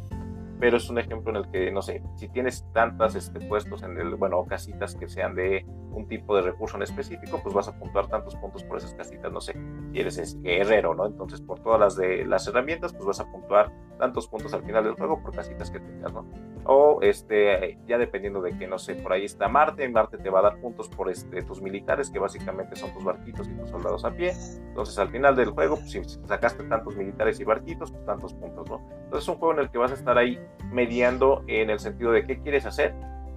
[0.60, 3.96] pero es un ejemplo en el que, no sé, si tienes tantas este, puestos en
[3.96, 7.78] el, bueno, casitas que sean de un tipo de recurso en específico, pues vas a
[7.78, 9.54] puntuar tantos puntos por esas casitas, no sé,
[9.90, 11.06] si eres este, guerrero, ¿no?
[11.06, 14.82] Entonces, por todas las de las herramientas, pues vas a puntuar tantos puntos al final
[14.82, 16.26] del juego por casitas que tengas, ¿no?
[16.64, 20.40] O, este, ya dependiendo de que, no sé, por ahí está Marte, Marte te va
[20.40, 24.04] a dar puntos por este, tus militares, que básicamente son tus barquitos y tus soldados
[24.04, 24.32] a pie.
[24.68, 28.68] Entonces, al final del juego, pues si sacaste tantos militares y barquitos, pues tantos puntos,
[28.68, 28.80] ¿no?
[29.04, 30.40] Entonces, es un juego en el que vas a estar ahí
[30.72, 32.94] mediando en el sentido de qué quieres hacer,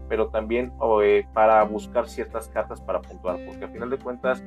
[0.10, 4.44] pero también eh, para buscar ciertas cartas para puntuar, porque al final de cuentas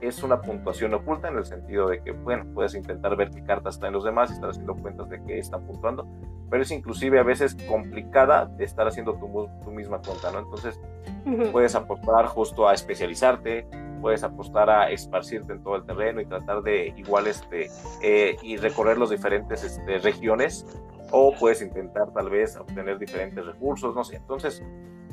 [0.00, 3.74] es una puntuación oculta en el sentido de que, bueno, puedes intentar ver qué cartas
[3.74, 6.06] están los demás y estar haciendo cuentas de qué están puntuando,
[6.48, 10.40] pero es inclusive a veces complicada de estar haciendo tu, tu misma cuenta, ¿no?
[10.40, 10.80] Entonces,
[11.52, 13.66] puedes apostar justo a especializarte,
[14.00, 17.68] puedes apostar a esparcirte en todo el terreno y tratar de igual este,
[18.02, 20.66] eh, y recorrer las diferentes este, regiones
[21.12, 24.16] o puedes intentar tal vez obtener diferentes recursos, no sé.
[24.16, 24.62] Entonces,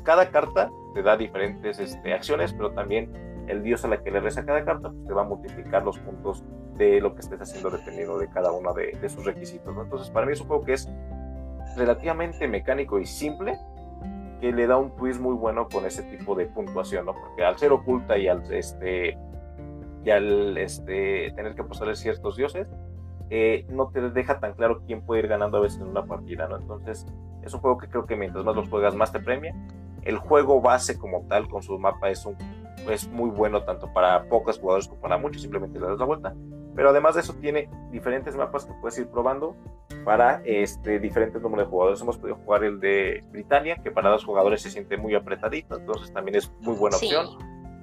[0.04, 3.10] cada carta te da diferentes este, acciones, pero también
[3.48, 5.98] el dios a la que le reza cada carta pues, te va a multiplicar los
[5.98, 6.44] puntos
[6.76, 9.76] de lo que estés haciendo dependiendo de cada uno de, sus requisitos.
[9.76, 10.88] Entonces, para mí es un juego que es
[11.76, 13.58] relativamente mecánico y simple,
[14.40, 17.14] que le da un twist muy bueno con ese tipo de puntuación, ¿no?
[17.14, 19.18] Porque al ser oculta y al, este,
[20.04, 22.68] y al este, tener que apostarle ciertos dioses,
[23.30, 26.48] eh, no te deja tan claro quién puede ir ganando a veces en una partida,
[26.48, 26.56] ¿no?
[26.56, 27.06] Entonces,
[27.42, 29.54] es un juego que creo que mientras más los juegas, más te premia.
[30.02, 32.36] El juego base como tal, con su mapa, es, un,
[32.90, 36.34] es muy bueno tanto para pocos jugadores como para muchos, simplemente le das la vuelta.
[36.74, 39.56] Pero además de eso, tiene diferentes mapas que puedes ir probando
[40.04, 42.00] para este, diferentes números de jugadores.
[42.00, 46.12] Hemos podido jugar el de Britannia, que para dos jugadores se siente muy apretadito, entonces
[46.12, 47.26] también es muy buena opción.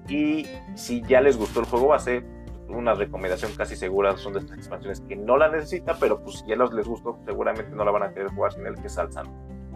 [0.08, 2.24] Y si ya les gustó el juego base,
[2.70, 6.48] una recomendación casi segura son de estas expansiones que no la necesita, pero pues si
[6.48, 9.26] ya los les gustó, seguramente no la van a querer jugar sin el que salzan.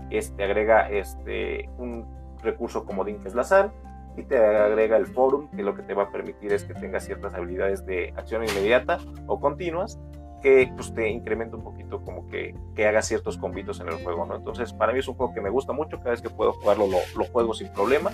[0.09, 2.05] Este agrega este un
[2.41, 3.71] recurso como que es la sal,
[4.19, 7.05] y te agrega el forum, que lo que te va a permitir es que tengas
[7.05, 9.99] ciertas habilidades de acción inmediata o continuas,
[10.41, 14.25] que pues, te incrementa un poquito como que, que haga ciertos convitos en el juego,
[14.25, 14.35] ¿no?
[14.35, 16.87] Entonces, para mí es un juego que me gusta mucho, cada vez que puedo jugarlo
[16.87, 18.11] lo, juego sin problema.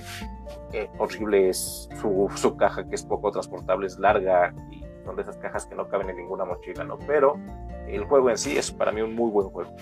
[0.73, 5.21] Eh, horrible es su, su, caja, que es poco transportable, es larga y son de
[5.21, 6.97] esas cajas que no caben en ninguna mochila, ¿no?
[6.99, 7.37] Pero
[7.87, 9.75] el juego en sí es para mí un muy buen juego.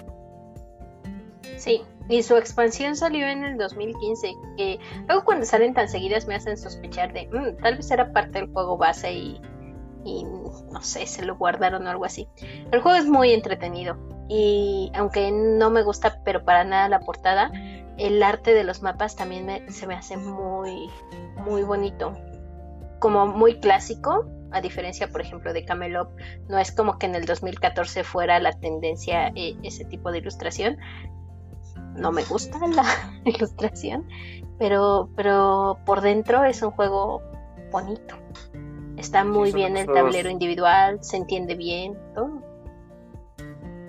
[1.57, 6.36] Sí, y su expansión salió en el 2015, que luego cuando salen tan seguidas me
[6.36, 9.41] hacen sospechar de, mm, tal vez era parte del juego base y,
[10.04, 12.28] y no sé, se lo guardaron o algo así.
[12.72, 13.97] El juego es muy entretenido
[14.28, 17.51] y aunque no me gusta pero para nada la portada,
[17.97, 20.89] el arte de los mapas también se me hace muy,
[21.45, 22.14] muy bonito,
[22.99, 26.10] como muy clásico, a diferencia, por ejemplo, de Camelot,
[26.47, 30.78] no es como que en el 2014 fuera la tendencia eh, ese tipo de ilustración,
[31.96, 32.86] no me gusta la
[33.26, 34.08] ilustración,
[34.60, 37.22] pero, pero por dentro es un juego
[37.72, 38.16] bonito.
[38.98, 42.41] Está muy bien el tablero individual, se entiende bien, todo.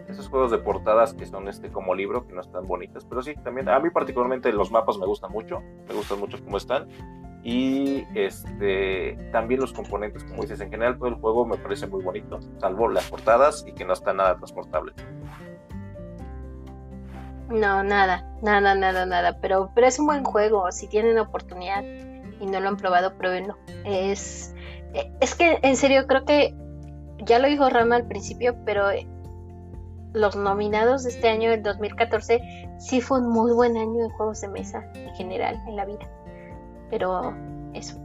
[0.08, 3.34] Esos juegos de portadas que son este como libro, que no están bonitas, pero sí,
[3.42, 6.88] también a mí particularmente los mapas me gustan mucho, me gustan mucho cómo están.
[7.42, 12.02] Y este también los componentes, como dices, en general todo el juego me parece muy
[12.02, 14.94] bonito, salvo las portadas y que no está nada transportable.
[17.48, 19.38] No, nada, nada, nada, nada.
[19.40, 20.70] Pero, pero es un buen juego.
[20.72, 23.56] Si tienen oportunidad y no lo han probado, pruébenlo.
[23.84, 24.54] Es,
[25.20, 26.54] es que en serio creo que
[27.18, 28.88] ya lo dijo Rama al principio, pero
[30.12, 32.40] los nominados de este año, el 2014,
[32.78, 36.08] sí fue un muy buen año de juegos de mesa en general en la vida.
[36.90, 37.34] Pero
[37.74, 37.98] eso.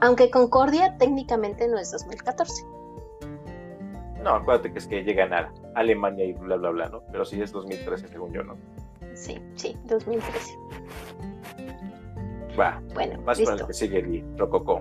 [0.00, 2.64] aunque Concordia técnicamente no es 2014.
[4.22, 7.02] No, acuérdate que es que llegan a Alemania y bla, bla, bla, ¿no?
[7.12, 8.56] Pero sí es 2013, según yo, ¿no?
[9.14, 10.54] Sí, sí, 2013.
[12.58, 12.82] Va.
[12.94, 14.80] Bueno, más para el que sigue el Rococó.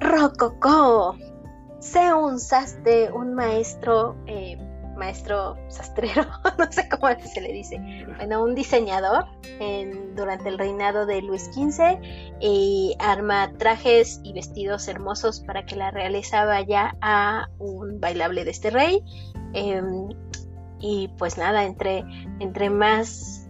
[0.00, 1.16] Rococó.
[1.80, 4.56] Sé un sastre, un maestro eh,
[4.96, 6.24] maestro sastrero,
[6.58, 7.80] no sé cómo se le dice,
[8.16, 9.26] bueno, un diseñador
[10.14, 11.98] durante el reinado de Luis XV
[12.40, 18.50] y arma trajes y vestidos hermosos para que la realeza vaya a un bailable de
[18.50, 19.02] este rey.
[19.52, 20.08] Em,
[20.80, 22.04] y pues nada, entre,
[22.40, 23.43] entre más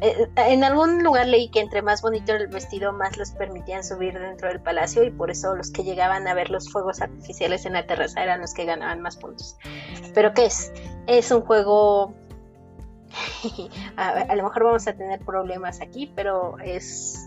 [0.00, 4.18] eh, en algún lugar leí que entre más bonito el vestido, más los permitían subir
[4.18, 7.72] dentro del palacio y por eso los que llegaban a ver los fuegos artificiales en
[7.72, 9.56] la terraza eran los que ganaban más puntos.
[10.14, 10.72] Pero ¿qué es?
[11.06, 12.14] Es un juego...
[13.96, 17.26] a, lo mejor vamos a tener problemas aquí, pero es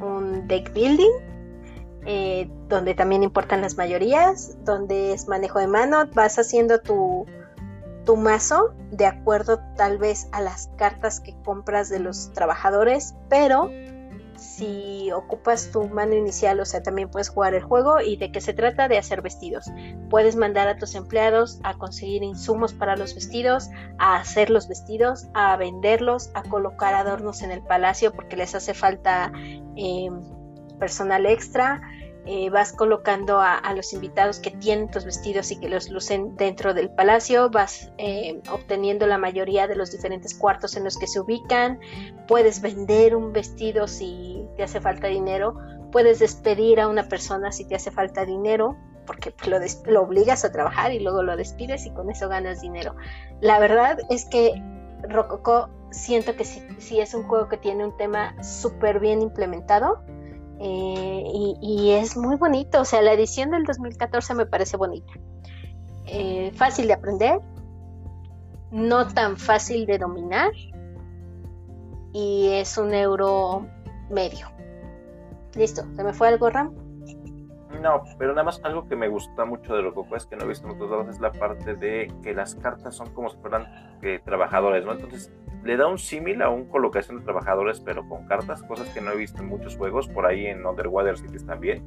[0.00, 1.12] un deck building
[2.06, 7.26] eh, donde también importan las mayorías, donde es manejo de mano, vas haciendo tu
[8.08, 13.70] tu mazo de acuerdo tal vez a las cartas que compras de los trabajadores, pero
[14.34, 18.40] si ocupas tu mano inicial, o sea, también puedes jugar el juego y de qué
[18.40, 19.66] se trata de hacer vestidos.
[20.08, 25.26] Puedes mandar a tus empleados a conseguir insumos para los vestidos, a hacer los vestidos,
[25.34, 29.30] a venderlos, a colocar adornos en el palacio porque les hace falta
[29.76, 30.08] eh,
[30.78, 31.82] personal extra.
[32.26, 36.74] Eh, vas colocando a, los invitados que tienen tus vestidos y que los lucen dentro
[36.74, 41.20] del palacio, vas eh, obteniendo la mayoría de los diferentes cuartos en los que se
[41.20, 41.80] ubican,
[42.26, 45.56] puedes vender un vestido si te hace falta dinero,
[45.90, 49.32] puedes despedir a una persona si te hace falta dinero, porque
[49.86, 52.94] lo, obligas a trabajar y luego lo despides y con eso ganas dinero.
[53.40, 54.52] La verdad es que
[55.08, 60.02] Rococo siento que sí es un juego que tiene un tema súper bien implementado
[60.60, 61.24] eh,
[61.60, 65.12] y, es muy bonito, o sea, la edición del 2014 me parece bonita.
[66.06, 67.40] Eh, fácil de aprender,
[68.70, 70.50] no tan fácil de dominar
[72.12, 73.66] y es un euro
[74.10, 74.48] medio.
[75.54, 76.74] Listo, ¿se me fue algo, Ram?
[77.80, 80.48] No, pero nada más algo que me gusta mucho de Rococo es que no he
[80.48, 83.66] visto en otros lados es la parte de que las cartas son como si fueran
[84.02, 84.92] eh, trabajadores, ¿no?
[84.92, 85.32] Entonces
[85.68, 89.10] le da un símil a un colocación de trabajadores, pero con cartas, cosas que no
[89.10, 91.84] he visto en muchos juegos, por ahí en Underwater Cities también.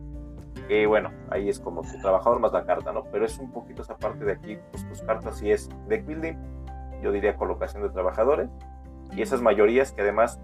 [0.67, 3.05] Que bueno, ahí es como tu trabajador más la carta, ¿no?
[3.11, 6.35] Pero es un poquito esa parte de aquí, pues tus cartas sí es deck building,
[7.01, 8.51] yo diría colocación de trabajadores,
[9.13, 10.39] y esas mayorías que además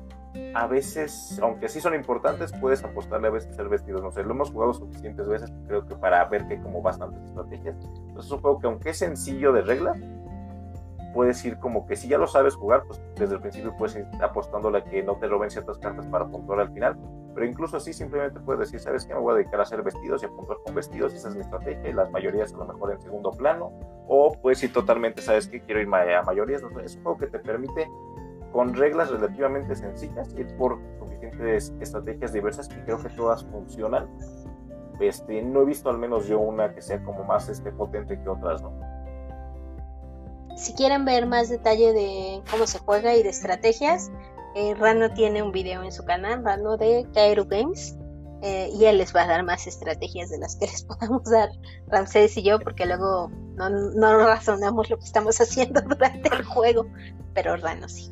[0.55, 4.01] a veces, aunque sí son importantes, puedes apostarle a veces ser vestidos.
[4.01, 7.75] No sé, lo hemos jugado suficientes veces, creo que para ver que como bastantes estrategias.
[7.85, 9.95] Entonces es un juego que aunque es sencillo de reglas,
[11.17, 14.05] puedes ir como que si ya lo sabes jugar, pues desde el principio puedes ir
[14.21, 16.95] apostándole a que no te roben ciertas cartas para puntuar al final.
[17.33, 19.15] Pero incluso así simplemente puedes decir, ¿sabes qué?
[19.15, 21.41] Me voy a dedicar a hacer vestidos y a puntuar con vestidos, esa es mi
[21.41, 23.71] estrategia, y las mayorías a lo mejor en segundo plano.
[24.07, 25.59] O puedes ir totalmente, ¿sabes qué?
[25.59, 26.61] Quiero ir a mayorías.
[26.83, 27.89] es un juego que te permite
[28.51, 34.07] con reglas relativamente sencillas, ir por suficientes estrategias diversas que creo que todas funcionan.
[34.99, 38.29] Este, no he visto al menos yo una que sea como más este, potente que
[38.29, 38.86] otras, ¿no?
[40.57, 44.11] Si quieren ver más detalle de cómo se juega y de estrategias,
[44.55, 47.95] eh, Rano tiene un video en su canal, Rano de Kairu Games,
[48.41, 51.49] eh, y él les va a dar más estrategias de las que les podamos dar
[51.87, 56.87] Ramsés y yo, porque luego no, no razonamos lo que estamos haciendo durante el juego,
[57.33, 58.11] pero Rano sí.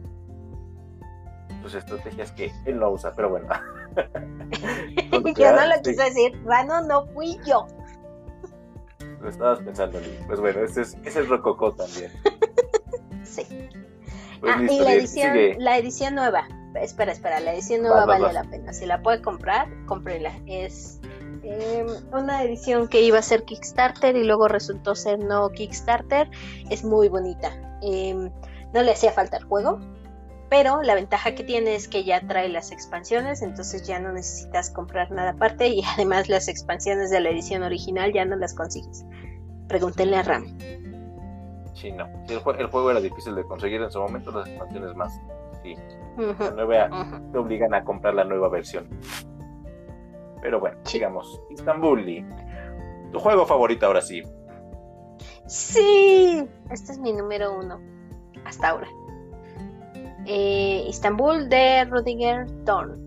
[1.61, 3.47] Pues estrategias que él no usa, pero bueno.
[5.35, 7.65] yo no lo quise decir, Rano no fui yo.
[9.25, 12.11] Lo estabas pensando, Pues bueno, ese es, es Rococó también.
[13.23, 13.43] sí.
[14.39, 16.47] Pues ah, y la edición, la edición nueva.
[16.75, 18.71] Espera, espera, la edición nueva vale la pena.
[18.71, 20.31] Si la puede comprar, cómprela.
[20.45, 20.99] Es
[21.41, 26.29] em, una edición que iba a ser Kickstarter y luego resultó ser no Kickstarter.
[26.69, 27.51] Es muy bonita.
[27.81, 28.29] Em,
[28.75, 29.79] no le hacía falta el juego,
[30.49, 34.69] pero la ventaja que tiene es que ya trae las expansiones, entonces ya no necesitas
[34.69, 39.05] comprar nada aparte y además las expansiones de la edición original ya no las consigues.
[39.67, 40.57] Pregúntenle a Ram.
[41.73, 42.07] Sí, no.
[42.29, 45.13] el, juego era difícil de conseguir en su momento, las expansiones más.
[45.61, 45.75] Sí.
[46.15, 48.87] te obligan a comprar la nueva versión.
[50.41, 51.41] Pero bueno, sigamos.
[51.49, 52.05] Istanbul,
[53.11, 54.21] tu juego favorito ahora sí.
[55.47, 57.79] Sí, este es mi número uno
[58.45, 58.87] hasta ahora.
[60.25, 62.99] Eh, Istanbul de Rudiger Thorn.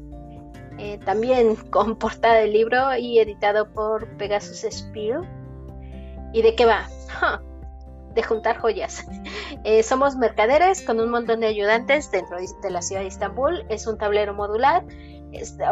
[0.79, 5.21] Eh, también con portada de libro y editado por Pegasus Spiel.
[6.33, 6.89] ¿Y de qué va?
[8.15, 9.07] de juntar joyas.
[9.65, 13.65] Eh, somos mercaderes con un montón de ayudantes dentro de la ciudad de Estambul.
[13.69, 14.85] Es un tablero modular.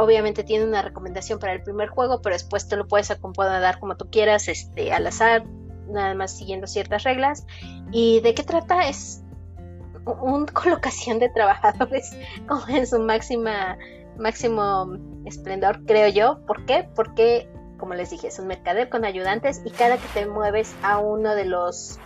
[0.01, 3.97] Obviamente tiene una recomendación para el primer juego, pero después te lo puedes acomodar como
[3.97, 5.45] tú quieras, este, al azar,
[5.89, 7.47] nada más siguiendo ciertas reglas.
[7.93, 8.89] ¿Y de qué trata?
[8.89, 9.23] Es
[10.07, 12.17] una colocación de trabajadores
[12.49, 13.77] como en su máxima
[14.19, 14.97] máximo
[15.27, 16.41] esplendor, creo yo.
[16.47, 16.89] ¿Por qué?
[16.95, 20.99] Porque, como les dije, es un mercader con ayudantes y cada que te mueves a
[20.99, 21.99] uno de los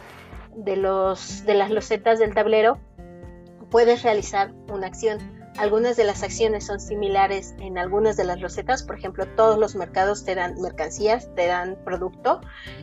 [0.56, 2.78] de los de las losetas del tablero
[3.70, 8.82] puedes realizar una acción algunas de las acciones son similares en algunas de las recetas,
[8.82, 12.40] por ejemplo, todos los mercados te dan mercancías, te dan producto,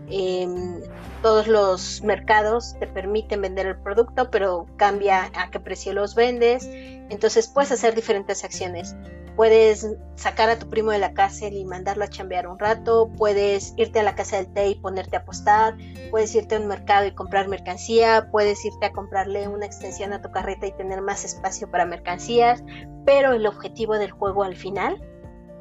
[0.09, 0.81] em,
[1.21, 6.67] todos los mercados te permiten vender el producto, pero cambia a qué precio los vendes,
[7.09, 8.95] entonces puedes hacer diferentes acciones.
[9.37, 13.75] Puedes sacar a tu primo de la cárcel y mandarlo a chambear un rato, puedes
[13.77, 15.77] irte a la casa del té y ponerte a apostar,
[16.09, 20.23] puedes irte a un mercado y comprar mercancía, puedes irte a comprarle una extensión a
[20.23, 22.63] tu carreta y tener más espacio para mercancías,
[23.05, 24.99] pero el objetivo del juego al final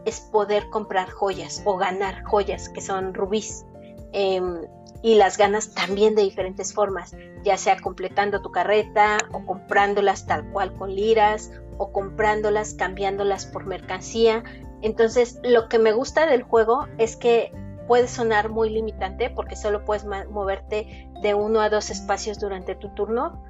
[0.06, 3.66] es poder comprar joyas o ganar joyas que son rubíes.
[4.12, 4.62] Em,
[5.02, 7.14] y las ganas también de diferentes formas,
[7.44, 13.66] ya sea completando tu carreta o comprándolas tal cual con liras o comprándolas, cambiándolas por
[13.66, 14.44] mercancía.
[14.82, 17.52] Entonces, lo que me gusta del juego es que
[17.86, 22.88] puede sonar muy limitante porque solo puedes moverte de uno a dos espacios durante tu
[22.94, 23.42] turno,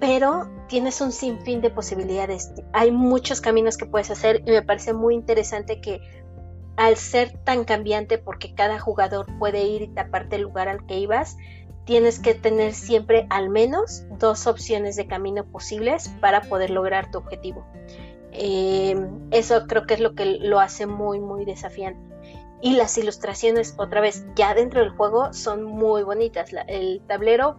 [0.00, 2.52] pero tienes un sinfín de posibilidades.
[2.72, 6.00] Hay muchos caminos que puedes hacer y me parece muy interesante que
[6.76, 10.98] al ser tan cambiante porque cada jugador puede ir y taparte el lugar al que
[10.98, 11.36] ibas,
[11.84, 17.18] tienes que tener siempre al menos dos opciones de camino posibles para poder lograr tu
[17.18, 17.66] objetivo.
[18.32, 22.00] Em, eso creo que es lo que lo hace muy, muy desafiante.
[22.60, 26.50] Y las ilustraciones, otra vez, ya dentro del juego son muy bonitas.
[26.66, 27.58] el tablero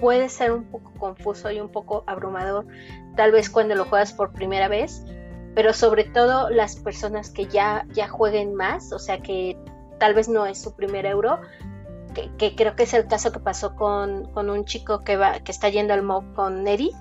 [0.00, 2.66] puede ser un poco confuso y un poco abrumador,
[3.16, 5.04] tal vez cuando lo juegas por primera vez,
[5.54, 9.56] pero sobre todo las personas que ya, ya jueguen más, o sea que
[9.98, 11.40] tal vez no es su primer euro,
[12.08, 15.68] que, creo que es el caso que pasó con, un chico que, va, que está
[15.68, 16.92] yendo al mob con Neri,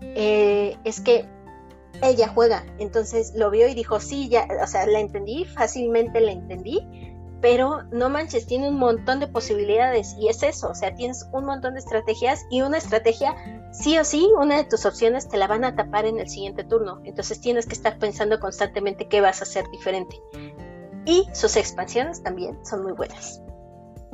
[0.00, 1.28] eh, es que
[2.02, 6.32] ella juega, entonces lo vio y dijo, sí, ya, o sea, la entendí, fácilmente la
[6.32, 6.80] entendí,
[7.40, 11.44] pero no manches, tiene un montón de posibilidades y es eso, o sea, tienes un
[11.44, 13.34] montón de estrategias y una estrategia,
[13.72, 16.64] sí o sí, una de tus opciones te la van a tapar en el siguiente
[16.64, 20.20] turno, entonces tienes que estar pensando constantemente qué vas a hacer diferente.
[21.06, 23.43] Y sus expansiones también son muy buenas.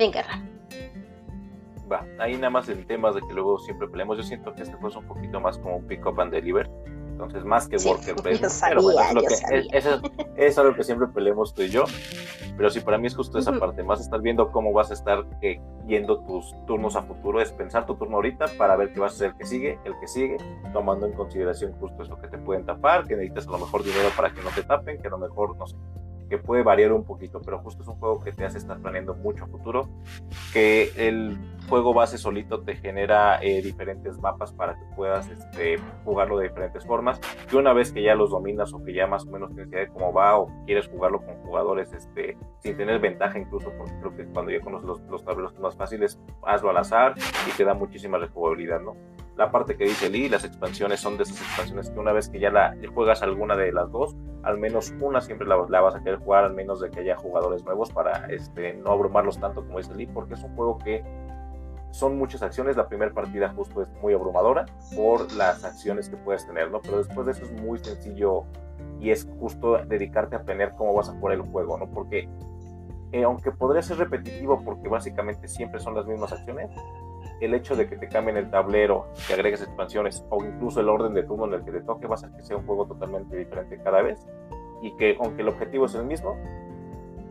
[0.01, 0.25] Venga,
[1.91, 4.17] Va, ahí nada más el tema de que luego siempre peleamos.
[4.17, 6.67] Yo siento que este fue un poquito más como un pick up and deliver.
[7.11, 9.21] Entonces, más que worker Pero bueno,
[9.71, 10.01] eso,
[10.35, 11.83] es, algo que siempre peleamos tú y yo.
[12.57, 13.83] Pero sí, para mí es justo esa parte.
[13.83, 17.39] Más estar viendo cómo vas a estar eh, yendo tus turnos a futuro.
[17.39, 19.93] Es pensar tu turno ahorita para ver qué vas a hacer el que sigue, el
[19.99, 20.37] que sigue,
[20.73, 24.09] tomando en consideración justo eso que te pueden tapar, que necesitas a lo mejor dinero
[24.17, 25.75] para que no te tapen, que a lo mejor, no sé,
[26.31, 29.13] que puede variar un poquito, pero justo es un juego que te hace estar planeando
[29.15, 29.89] mucho futuro,
[30.53, 36.37] que el juego base solito te genera eh, diferentes mapas para que puedas este, jugarlo
[36.37, 37.19] de diferentes formas.
[37.51, 39.81] Y una vez que ya los dominas o que ya más o menos tienes idea
[39.81, 44.15] de cómo va o quieres jugarlo con jugadores este, sin tener ventaja incluso, porque creo
[44.15, 47.13] que cuando ya conoces los, los tableros más fáciles, hazlo al azar
[47.45, 48.95] y te da muchísima rejugabilidad, ¿no?
[49.41, 52.39] La parte que dice Lee, las expansiones son de esas expansiones que una vez que
[52.39, 56.19] ya la juegas alguna de las dos, al menos una siempre la, vas a querer
[56.19, 59.95] jugar, al menos de que haya jugadores nuevos para este, no abrumarlos tanto como dice
[59.95, 61.03] Lee, porque es un juego que
[61.89, 62.77] son muchas acciones.
[62.77, 66.79] La primera partida justo es muy abrumadora por las acciones que puedes tener, ¿no?
[66.79, 68.43] Pero después de eso es muy sencillo
[68.99, 71.89] y es justo dedicarte a aprender cómo vas a jugar el juego, ¿no?
[71.89, 72.29] Porque
[73.11, 76.69] eh, aunque podría ser repetitivo porque básicamente siempre son las mismas acciones,
[77.41, 81.13] el hecho de que te cambien el tablero, que agregues expansiones o incluso el orden
[81.13, 83.35] de turno en el que te toque va a hacer que sea un juego totalmente
[83.35, 84.27] diferente cada vez
[84.81, 86.37] y que aunque el objetivo es el mismo,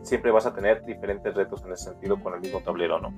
[0.01, 3.13] siempre vas a tener diferentes retos en ese sentido con el mismo tablero, ¿no?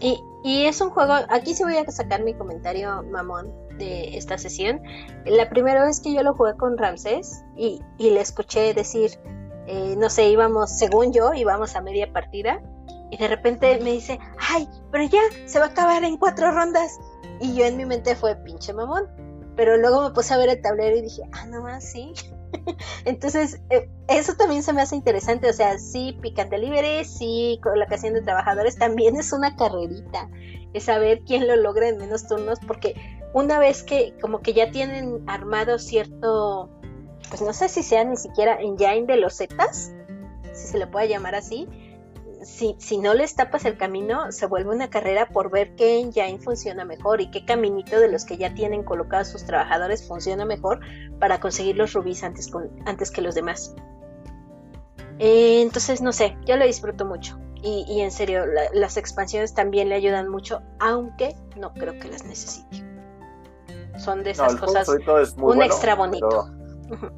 [0.00, 4.36] Y, y, es un juego, aquí sí voy a sacar mi comentario mamón de esta
[4.36, 4.80] sesión.
[5.24, 9.12] La primera vez que yo lo jugué con Ramsés y, y le escuché decir,
[9.68, 12.60] eh, no sé, íbamos, según yo, íbamos a media partida
[13.12, 16.98] y de repente me dice, ay, pero ya, se va a acabar en cuatro rondas.
[17.40, 19.06] Y yo en mi mente fue pinche mamón.
[19.54, 22.14] Pero luego me puse a ver el tablero y dije, ah, no más, sí.
[23.04, 25.50] Entonces, eh, eso también se me hace interesante.
[25.50, 30.30] O sea, sí, Pick Delivery, sí, colocación de trabajadores, también es una carrerita.
[30.72, 32.94] Es saber quién lo logra en menos turnos, porque
[33.34, 36.70] una vez que como que ya tienen armado cierto,
[37.28, 39.92] pues no sé si sea ni siquiera engine de los Zetas,
[40.54, 41.68] si se le puede llamar así,
[42.44, 46.38] si, si no les tapas el camino, se vuelve una carrera por ver qué engine
[46.38, 50.80] funciona mejor y qué caminito de los que ya tienen colocados sus trabajadores funciona mejor
[51.18, 52.50] para conseguir los rubíes antes,
[52.86, 53.74] antes que los demás.
[55.18, 57.38] Eh, entonces, no sé, yo lo disfruto mucho.
[57.64, 62.84] Y, en serio, las expansiones también le ayudan mucho, aunque no creo que las necesite.
[63.98, 64.88] Son de esas cosas
[65.36, 66.50] un extra bonito
[66.88, 67.12] pero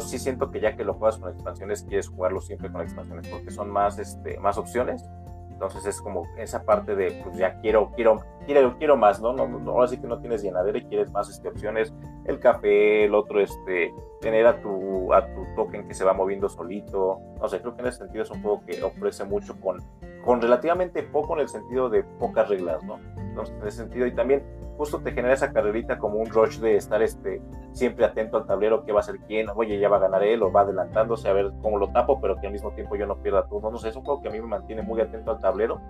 [0.00, 3.50] sí siento que ya que lo juegas con expansiones, quieres jugarlo siempre con expansiones, porque
[3.50, 5.04] son más, este, más opciones.
[5.50, 9.32] Entonces es como esa parte de, pues ya quiero, quiero, quiero, quiero más, ¿no?
[9.32, 11.94] no, no ahora sí que no tienes llenadera y quieres más este, opciones.
[12.26, 13.92] El café, el otro, este,
[14.26, 17.20] tener a tu, a tu token que se va moviendo solito.
[17.40, 19.78] No sé, creo que en ese sentido es un juego que ofrece mucho con,
[20.24, 22.98] con relativamente poco en el sentido de pocas reglas, ¿no?
[23.16, 24.42] Entonces, en ese sentido, y también
[24.76, 28.84] justo te genera esa carrerita como un rush de estar este, siempre atento al tablero,
[28.84, 31.32] qué va a ser quién, oye, ya va a ganar él, o va adelantándose a
[31.32, 33.70] ver cómo lo tapo, pero que al mismo tiempo yo no pierda turno.
[33.70, 35.80] No sé, es un juego que a mí me mantiene muy atento al tablero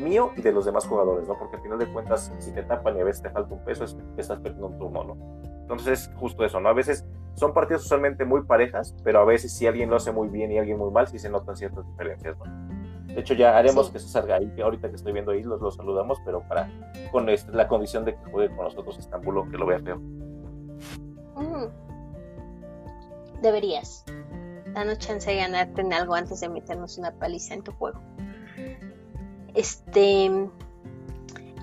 [0.00, 1.36] mío y de los demás jugadores, ¿no?
[1.36, 3.82] Porque al final de cuentas, si te tapan y a veces te falta un peso,
[3.82, 5.16] es, estás perdiendo un turno, ¿no?
[5.62, 6.68] Entonces, justo eso, ¿no?
[6.68, 7.04] A veces
[7.36, 10.58] son partidas usualmente muy parejas, pero a veces si alguien lo hace muy bien y
[10.58, 12.44] alguien muy mal, sí se notan ciertas diferencias, ¿no?
[13.16, 15.74] De hecho, ya haremos que se salga ahí, que ahorita que estoy viendo ahí, los,
[15.74, 16.70] saludamos, pero para
[17.12, 19.96] con este, la condición de que juegue con nosotros Estambulo, que lo vea feo.
[21.36, 21.66] Mm.
[23.40, 24.04] Deberías.
[24.74, 28.02] Danos chance de ganarte en algo antes de meternos una paliza en tu juego.
[29.54, 30.30] Este.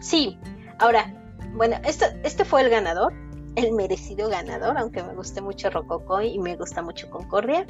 [0.01, 0.39] Sí.
[0.79, 1.13] Ahora,
[1.53, 3.13] bueno, esto, este fue el ganador,
[3.55, 7.65] el merecido ganador, aunque me guste mucho Rococo y me gusta mucho Concordia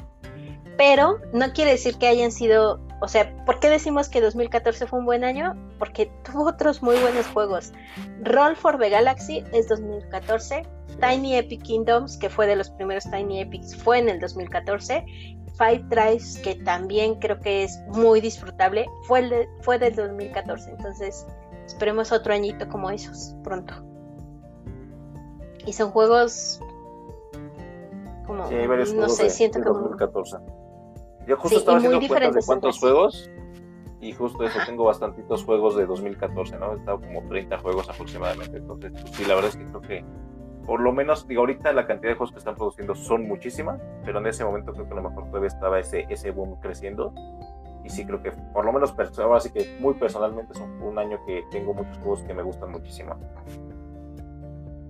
[0.76, 4.98] pero no quiere decir que hayan sido, o sea, ¿por qué decimos que 2014 fue
[4.98, 5.54] un buen año?
[5.78, 7.72] Porque tuvo otros muy buenos juegos.
[8.22, 10.66] Roll for the Galaxy es 2014,
[11.00, 15.04] Tiny Epic Kingdoms, que fue de los primeros Tiny Epics, fue en el 2014,
[15.56, 21.26] Five Tribes, que también creo que es muy disfrutable, fue, fue del 2014, entonces
[21.66, 23.93] esperemos otro añito como esos pronto.
[25.66, 26.60] Y son juegos
[28.26, 29.68] como, no sé, siento que...
[29.68, 30.36] 2014.
[31.26, 33.30] Yo justo estaba haciendo cuentas de cuántos juegos
[34.00, 36.72] y justo eso, tengo bastantitos juegos de 2014, ¿no?
[36.72, 38.58] He estado como 30 juegos aproximadamente.
[38.58, 40.04] Entonces, pues, sí, la verdad es que creo que
[40.66, 44.18] por lo menos, digo, ahorita la cantidad de juegos que están produciendo son muchísimas, pero
[44.18, 47.12] en ese momento creo que a lo mejor todavía estaba ese, ese boom creciendo.
[47.84, 51.18] Y sí creo que por lo menos, ahora sí que muy personalmente es un año
[51.26, 53.14] que tengo muchos juegos que me gustan muchísimo.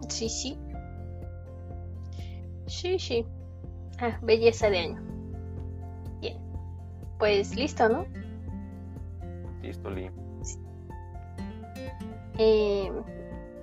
[0.08, 0.58] Sí, sí.
[2.66, 3.26] Sí, sí.
[3.98, 5.14] Ah, belleza de año
[7.24, 8.04] pues listo, ¿no?
[9.62, 10.10] Listo, Lee.
[12.38, 12.92] Eh,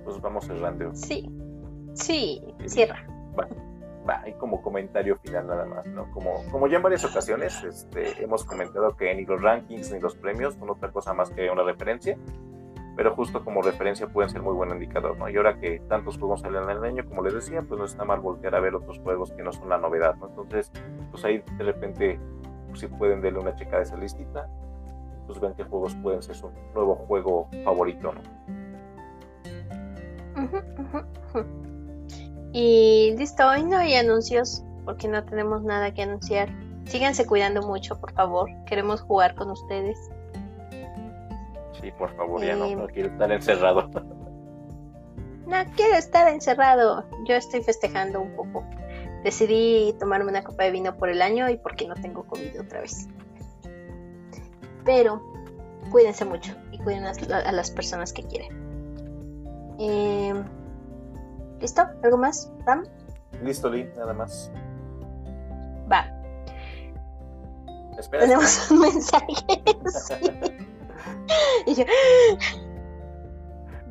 [0.04, 0.90] pues vamos cerrando.
[0.94, 1.30] Sí,
[1.94, 3.06] sí, cierra.
[3.38, 3.46] Va,
[4.08, 6.10] va, y como comentario final nada más, ¿no?
[6.10, 10.16] Como, como ya en varias ocasiones este, hemos comentado que ni los rankings ni los
[10.16, 12.18] premios son otra cosa más que una referencia,
[12.96, 15.28] pero justo como referencia pueden ser muy buen indicador, ¿no?
[15.28, 18.04] Y ahora que tantos juegos salen en el año, como les decía, pues no está
[18.04, 20.28] mal voltear a ver otros juegos que no son la novedad, ¿no?
[20.28, 20.70] Entonces,
[21.10, 22.18] pues ahí de repente
[22.74, 24.48] si pueden darle una checa de esa listita.
[25.26, 28.20] pues vean qué juegos pueden ser su nuevo juego favorito, ¿no?
[32.54, 36.50] Y listo, hoy no hay anuncios porque no tenemos nada que anunciar.
[36.84, 38.50] Síganse cuidando mucho, por favor.
[38.66, 40.10] Queremos jugar con ustedes.
[41.82, 43.90] Sí, por favor, ya no, no quiero estar encerrado.
[45.44, 47.04] No quiero estar encerrado.
[47.24, 48.64] Yo estoy festejando un poco.
[49.24, 52.80] Decidí tomarme una copa de vino por el año y porque no tengo COVID otra
[52.80, 53.08] vez.
[54.84, 55.20] Pero
[55.90, 58.50] cuídense mucho y cuiden a, las personas que quieren.
[59.78, 60.44] Em,
[61.60, 61.82] ¿Listo?
[62.02, 62.84] ¿Algo más, Ram?
[63.42, 64.50] Listo, Lee, nada más.
[65.90, 66.06] Va.
[67.98, 69.34] Espera, Tenemos un mensaje.
[71.66, 71.84] y yo.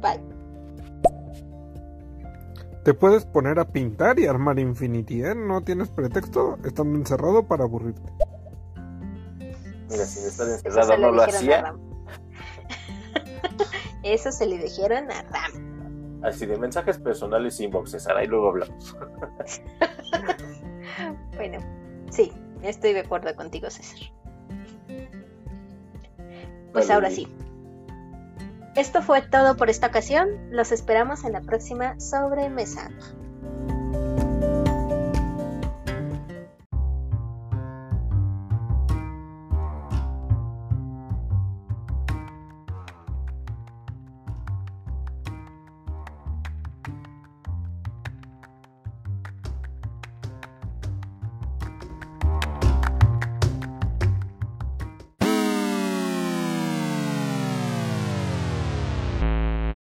[0.01, 0.19] Bye.
[2.83, 5.35] Te puedes poner a pintar y armar Infinity, ¿eh?
[5.35, 8.01] No tienes pretexto estando encerrado para aburrirte.
[9.89, 11.75] Mira, si estás encerrado no lo hacía.
[14.03, 16.21] Eso se le dijeron a Ram.
[16.23, 18.95] Así de mensajes personales inboxes, ahora y luego hablamos.
[21.35, 21.59] bueno,
[22.09, 22.31] sí,
[22.63, 23.99] estoy de acuerdo contigo, César.
[26.71, 27.27] Pues ahora sí.
[28.75, 30.29] Esto fue todo por esta ocasión.
[30.49, 32.89] Los esperamos en la próxima sobremesa.